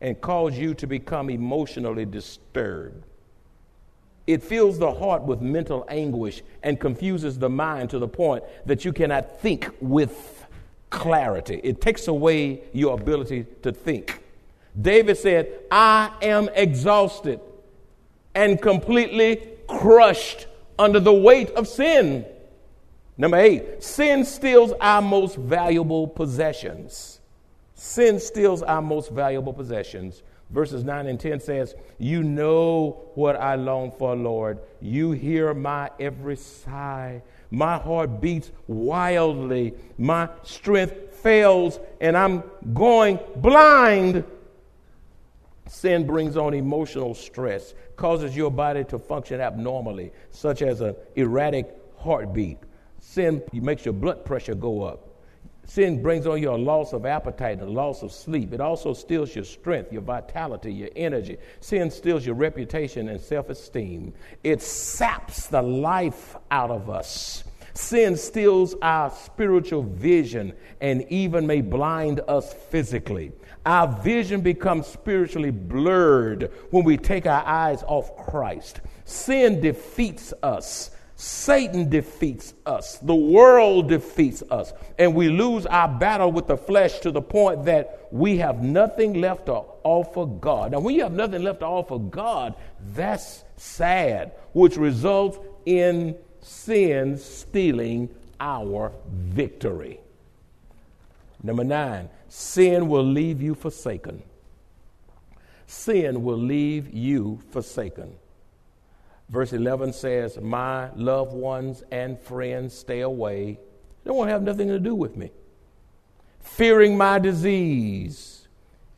and 0.00 0.20
cause 0.20 0.58
you 0.58 0.74
to 0.74 0.86
become 0.86 1.30
emotionally 1.30 2.04
disturbed. 2.04 3.04
It 4.26 4.42
fills 4.42 4.78
the 4.78 4.92
heart 4.92 5.22
with 5.22 5.40
mental 5.40 5.84
anguish 5.88 6.42
and 6.62 6.78
confuses 6.78 7.38
the 7.38 7.48
mind 7.48 7.90
to 7.90 7.98
the 7.98 8.06
point 8.06 8.44
that 8.66 8.84
you 8.84 8.92
cannot 8.92 9.40
think 9.40 9.70
with 9.80 10.46
clarity. 10.90 11.60
It 11.64 11.80
takes 11.80 12.08
away 12.08 12.62
your 12.72 12.94
ability 12.94 13.46
to 13.62 13.72
think. 13.72 14.22
David 14.80 15.16
said, 15.16 15.48
I 15.70 16.12
am 16.22 16.48
exhausted 16.54 17.40
and 18.34 18.60
completely 18.60 19.40
crushed 19.66 20.46
under 20.78 21.00
the 21.00 21.12
weight 21.12 21.50
of 21.50 21.66
sin. 21.66 22.24
Number 23.16 23.36
eight, 23.36 23.82
sin 23.82 24.24
steals 24.24 24.72
our 24.80 25.02
most 25.02 25.36
valuable 25.36 26.06
possessions. 26.06 27.20
Sin 27.74 28.20
steals 28.20 28.62
our 28.62 28.80
most 28.80 29.10
valuable 29.10 29.52
possessions. 29.52 30.22
Verses 30.50 30.84
9 30.84 31.06
and 31.06 31.18
10 31.18 31.40
says, 31.40 31.74
You 31.98 32.22
know 32.22 33.08
what 33.14 33.36
I 33.36 33.54
long 33.54 33.90
for, 33.90 34.14
Lord. 34.14 34.60
You 34.80 35.12
hear 35.12 35.54
my 35.54 35.90
every 35.98 36.36
sigh. 36.36 37.22
My 37.50 37.78
heart 37.78 38.20
beats 38.20 38.50
wildly. 38.66 39.74
My 39.98 40.28
strength 40.42 41.14
fails, 41.22 41.80
and 42.00 42.16
I'm 42.16 42.42
going 42.72 43.18
blind. 43.36 44.24
Sin 45.68 46.06
brings 46.06 46.36
on 46.36 46.52
emotional 46.52 47.14
stress, 47.14 47.74
causes 47.96 48.36
your 48.36 48.50
body 48.50 48.84
to 48.84 48.98
function 48.98 49.40
abnormally, 49.40 50.12
such 50.30 50.60
as 50.60 50.82
an 50.82 50.94
erratic 51.14 51.74
heartbeat. 51.96 52.58
Sin 53.02 53.42
makes 53.52 53.84
your 53.84 53.92
blood 53.92 54.24
pressure 54.24 54.54
go 54.54 54.84
up. 54.84 55.08
Sin 55.64 56.02
brings 56.02 56.26
on 56.26 56.40
you 56.40 56.50
a 56.50 56.56
loss 56.56 56.92
of 56.92 57.04
appetite 57.04 57.58
and 57.58 57.68
a 57.68 57.70
loss 57.70 58.02
of 58.02 58.10
sleep. 58.10 58.52
It 58.52 58.60
also 58.60 58.94
steals 58.94 59.34
your 59.34 59.44
strength, 59.44 59.92
your 59.92 60.02
vitality, 60.02 60.72
your 60.72 60.88
energy. 60.96 61.36
Sin 61.60 61.90
steals 61.90 62.24
your 62.24 62.36
reputation 62.36 63.08
and 63.08 63.20
self 63.20 63.50
esteem. 63.50 64.14
It 64.42 64.62
saps 64.62 65.48
the 65.48 65.60
life 65.60 66.36
out 66.50 66.70
of 66.70 66.88
us. 66.88 67.44
Sin 67.74 68.16
steals 68.16 68.74
our 68.82 69.10
spiritual 69.10 69.82
vision 69.82 70.52
and 70.80 71.04
even 71.10 71.46
may 71.46 71.60
blind 71.60 72.20
us 72.28 72.54
physically. 72.54 73.32
Our 73.66 74.00
vision 74.02 74.42
becomes 74.42 74.86
spiritually 74.86 75.50
blurred 75.50 76.52
when 76.70 76.84
we 76.84 76.96
take 76.96 77.26
our 77.26 77.44
eyes 77.44 77.82
off 77.84 78.16
Christ. 78.16 78.80
Sin 79.04 79.60
defeats 79.60 80.32
us 80.42 80.90
Satan 81.16 81.88
defeats 81.88 82.54
us, 82.66 82.98
the 82.98 83.14
world 83.14 83.88
defeats 83.88 84.42
us, 84.50 84.72
and 84.98 85.14
we 85.14 85.28
lose 85.28 85.66
our 85.66 85.86
battle 85.86 86.32
with 86.32 86.46
the 86.46 86.56
flesh 86.56 86.98
to 87.00 87.10
the 87.10 87.22
point 87.22 87.64
that 87.66 88.08
we 88.10 88.38
have 88.38 88.62
nothing 88.62 89.14
left 89.20 89.46
to 89.46 89.62
offer 89.84 90.26
God. 90.26 90.72
Now, 90.72 90.80
when 90.80 90.94
you 90.94 91.02
have 91.02 91.12
nothing 91.12 91.42
left 91.42 91.60
to 91.60 91.66
offer 91.66 91.98
God, 91.98 92.54
that's 92.94 93.44
sad, 93.56 94.32
which 94.52 94.76
results 94.76 95.38
in 95.66 96.16
sin 96.40 97.18
stealing 97.18 98.08
our 98.40 98.92
victory. 99.08 100.00
Number 101.42 101.64
nine, 101.64 102.08
sin 102.28 102.88
will 102.88 103.04
leave 103.04 103.40
you 103.40 103.54
forsaken. 103.54 104.22
Sin 105.66 106.22
will 106.22 106.38
leave 106.38 106.92
you 106.92 107.40
forsaken. 107.50 108.14
Verse 109.28 109.52
11 109.52 109.92
says, 109.92 110.38
My 110.40 110.90
loved 110.94 111.32
ones 111.32 111.82
and 111.90 112.18
friends 112.20 112.74
stay 112.76 113.00
away. 113.00 113.58
They 114.04 114.10
won't 114.10 114.30
have 114.30 114.42
nothing 114.42 114.68
to 114.68 114.78
do 114.78 114.94
with 114.94 115.16
me. 115.16 115.30
Fearing 116.40 116.96
my 116.96 117.18
disease. 117.18 118.48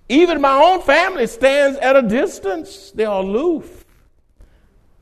Even 0.08 0.40
my 0.40 0.54
own 0.54 0.82
family 0.82 1.26
stands 1.26 1.78
at 1.78 1.96
a 1.96 2.02
distance. 2.02 2.90
They 2.90 3.04
are 3.04 3.22
aloof. 3.22 3.84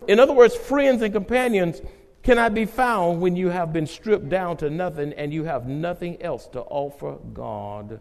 In 0.06 0.20
other 0.20 0.32
words, 0.32 0.54
friends 0.54 1.02
and 1.02 1.12
companions 1.12 1.80
cannot 2.22 2.54
be 2.54 2.64
found 2.64 3.20
when 3.20 3.34
you 3.36 3.48
have 3.48 3.72
been 3.72 3.86
stripped 3.86 4.28
down 4.28 4.56
to 4.58 4.70
nothing 4.70 5.12
and 5.14 5.32
you 5.32 5.44
have 5.44 5.66
nothing 5.66 6.20
else 6.22 6.46
to 6.48 6.60
offer 6.60 7.16
God. 7.32 8.00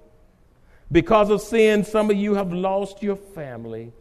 Because 0.92 1.30
of 1.30 1.42
sin, 1.42 1.84
some 1.84 2.12
of 2.12 2.18
you 2.18 2.36
have 2.36 2.52
lost 2.52 3.02
your 3.02 3.16
family. 3.16 3.94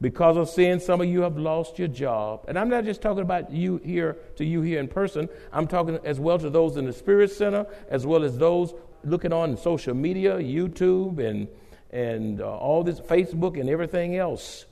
Because 0.00 0.36
of 0.36 0.50
sin, 0.50 0.78
some 0.78 1.00
of 1.00 1.08
you 1.08 1.22
have 1.22 1.38
lost 1.38 1.78
your 1.78 1.88
job. 1.88 2.44
And 2.48 2.58
I'm 2.58 2.68
not 2.68 2.84
just 2.84 3.00
talking 3.00 3.22
about 3.22 3.50
you 3.50 3.78
here 3.78 4.18
to 4.36 4.44
you 4.44 4.60
here 4.60 4.78
in 4.78 4.88
person. 4.88 5.28
I'm 5.52 5.66
talking 5.66 5.98
as 6.04 6.20
well 6.20 6.38
to 6.38 6.50
those 6.50 6.76
in 6.76 6.84
the 6.84 6.92
Spirit 6.92 7.30
Center, 7.30 7.66
as 7.88 8.06
well 8.06 8.22
as 8.22 8.36
those 8.36 8.74
looking 9.04 9.32
on 9.32 9.56
social 9.56 9.94
media, 9.94 10.36
YouTube, 10.36 11.18
and, 11.18 11.48
and 11.90 12.42
uh, 12.42 12.56
all 12.58 12.84
this, 12.84 13.00
Facebook, 13.00 13.58
and 13.58 13.70
everything 13.70 14.16
else. 14.16 14.66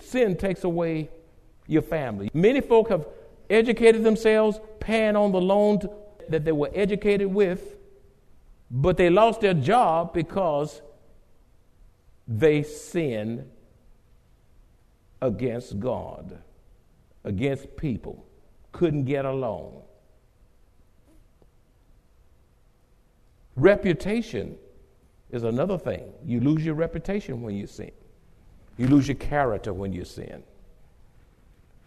Sin 0.00 0.36
takes 0.36 0.62
away 0.62 1.10
your 1.66 1.82
family. 1.82 2.30
Many 2.32 2.60
folk 2.60 2.90
have 2.90 3.06
educated 3.50 4.04
themselves, 4.04 4.60
paying 4.78 5.16
on 5.16 5.32
the 5.32 5.40
loan 5.40 5.80
that 6.28 6.44
they 6.44 6.52
were 6.52 6.70
educated 6.72 7.26
with, 7.26 7.76
but 8.70 8.96
they 8.96 9.10
lost 9.10 9.40
their 9.40 9.54
job 9.54 10.14
because 10.14 10.82
they 12.28 12.62
sinned 12.62 13.50
against 15.24 15.80
God, 15.80 16.38
against 17.24 17.76
people, 17.76 18.26
couldn't 18.72 19.04
get 19.04 19.24
along. 19.24 19.82
Reputation 23.56 24.56
is 25.30 25.44
another 25.44 25.78
thing. 25.78 26.12
You 26.26 26.40
lose 26.40 26.64
your 26.64 26.74
reputation 26.74 27.40
when 27.40 27.56
you 27.56 27.66
sin. 27.66 27.90
You 28.76 28.88
lose 28.88 29.08
your 29.08 29.16
character 29.16 29.72
when 29.72 29.92
you 29.92 30.04
sin. 30.04 30.42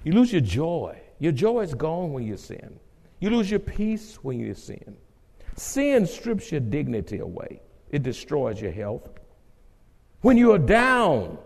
You 0.04 0.14
lose 0.14 0.32
your 0.32 0.42
joy. 0.42 1.00
Your 1.20 1.32
joy 1.32 1.62
is 1.62 1.76
gone 1.76 2.14
when 2.14 2.26
you 2.26 2.38
sin. 2.38 2.80
You 3.20 3.30
lose 3.30 3.52
your 3.52 3.60
peace 3.60 4.16
when 4.24 4.40
you 4.40 4.56
sin. 4.56 4.98
Sin 5.56 6.08
strips 6.08 6.52
your 6.52 6.62
dignity 6.62 7.20
away, 7.20 7.62
it 7.92 8.04
destroys 8.04 8.60
your 8.62 8.72
health. 8.72 9.10
When 10.22 10.38
you 10.38 10.54
are 10.54 10.60
down, 10.60 11.38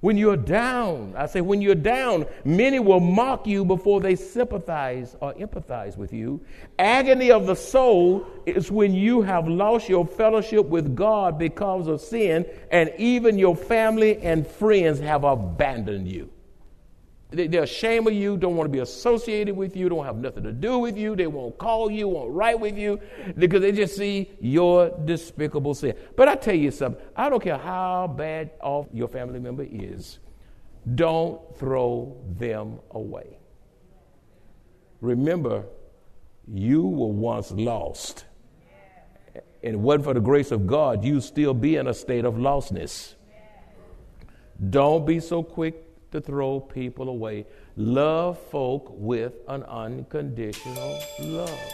when 0.00 0.16
you're 0.16 0.36
down, 0.36 1.14
I 1.16 1.26
say, 1.26 1.40
when 1.40 1.62
you're 1.62 1.74
down, 1.74 2.26
many 2.44 2.78
will 2.78 3.00
mock 3.00 3.46
you 3.46 3.64
before 3.64 4.00
they 4.00 4.14
sympathize 4.14 5.16
or 5.20 5.32
empathize 5.34 5.96
with 5.96 6.12
you. 6.12 6.40
Agony 6.78 7.30
of 7.30 7.46
the 7.46 7.56
soul 7.56 8.26
is 8.44 8.70
when 8.70 8.94
you 8.94 9.22
have 9.22 9.48
lost 9.48 9.88
your 9.88 10.06
fellowship 10.06 10.66
with 10.66 10.94
God 10.94 11.38
because 11.38 11.88
of 11.88 12.00
sin, 12.02 12.44
and 12.70 12.92
even 12.98 13.38
your 13.38 13.56
family 13.56 14.18
and 14.18 14.46
friends 14.46 15.00
have 15.00 15.24
abandoned 15.24 16.08
you. 16.08 16.30
They're 17.36 17.64
ashamed 17.64 18.06
of 18.08 18.14
you, 18.14 18.36
don't 18.36 18.56
want 18.56 18.66
to 18.66 18.72
be 18.72 18.78
associated 18.78 19.54
with 19.54 19.76
you, 19.76 19.88
don't 19.88 20.04
have 20.04 20.16
nothing 20.16 20.42
to 20.44 20.52
do 20.52 20.78
with 20.78 20.96
you. 20.96 21.14
They 21.14 21.26
won't 21.26 21.58
call 21.58 21.90
you, 21.90 22.08
won't 22.08 22.32
write 22.32 22.58
with 22.58 22.78
you 22.78 22.98
because 23.36 23.60
they 23.60 23.72
just 23.72 23.96
see 23.96 24.30
your 24.40 24.90
despicable 25.04 25.74
sin. 25.74 25.94
But 26.16 26.28
I 26.28 26.34
tell 26.36 26.54
you 26.54 26.70
something, 26.70 27.02
I 27.14 27.28
don't 27.28 27.42
care 27.42 27.58
how 27.58 28.06
bad 28.06 28.52
off 28.60 28.86
your 28.92 29.08
family 29.08 29.38
member 29.38 29.66
is, 29.68 30.18
don't 30.94 31.40
throw 31.58 32.16
them 32.38 32.78
away. 32.92 33.38
Remember, 35.00 35.64
you 36.48 36.86
were 36.86 37.08
once 37.08 37.50
lost. 37.50 38.24
And 39.62 39.74
it 39.74 39.78
wasn't 39.78 40.04
for 40.04 40.14
the 40.14 40.20
grace 40.20 40.52
of 40.52 40.66
God, 40.66 41.04
you 41.04 41.20
still 41.20 41.52
be 41.52 41.76
in 41.76 41.88
a 41.88 41.94
state 41.94 42.24
of 42.24 42.34
lostness. 42.34 43.14
Don't 44.70 45.04
be 45.04 45.20
so 45.20 45.42
quick 45.42 45.85
to 46.16 46.20
throw 46.22 46.60
people 46.60 47.08
away. 47.08 47.46
Love 47.76 48.38
folk 48.50 48.88
with 48.90 49.34
an 49.48 49.62
unconditional 49.64 50.98
love. 51.20 51.72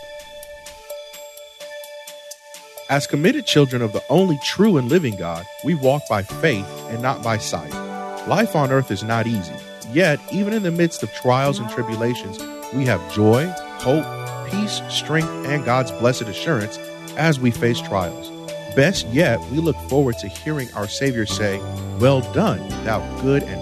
As 2.90 3.06
committed 3.06 3.46
children 3.46 3.80
of 3.80 3.92
the 3.92 4.02
only 4.10 4.38
true 4.42 4.76
and 4.76 4.88
living 4.88 5.16
God, 5.16 5.44
we 5.64 5.74
walk 5.74 6.02
by 6.10 6.22
faith 6.22 6.66
and 6.90 7.00
not 7.00 7.22
by 7.22 7.38
sight. 7.38 7.72
Life 8.28 8.54
on 8.56 8.70
earth 8.70 8.90
is 8.90 9.02
not 9.02 9.26
easy, 9.26 9.54
yet, 9.92 10.20
even 10.32 10.52
in 10.52 10.62
the 10.62 10.70
midst 10.70 11.02
of 11.02 11.12
trials 11.14 11.58
and 11.58 11.70
tribulations, 11.70 12.38
we 12.74 12.84
have 12.84 13.00
joy, 13.12 13.46
hope, 13.78 14.04
peace, 14.50 14.82
strength, 14.88 15.30
and 15.46 15.64
God's 15.64 15.92
blessed 15.92 16.22
assurance 16.22 16.78
as 17.16 17.38
we 17.38 17.50
face 17.50 17.80
trials. 17.80 18.30
Best 18.74 19.06
yet, 19.08 19.38
we 19.50 19.58
look 19.58 19.76
forward 19.88 20.18
to 20.18 20.28
hearing 20.28 20.72
our 20.74 20.88
Savior 20.88 21.26
say, 21.26 21.58
Well 21.98 22.20
done, 22.32 22.66
thou 22.84 23.00
good 23.20 23.42
and 23.42 23.61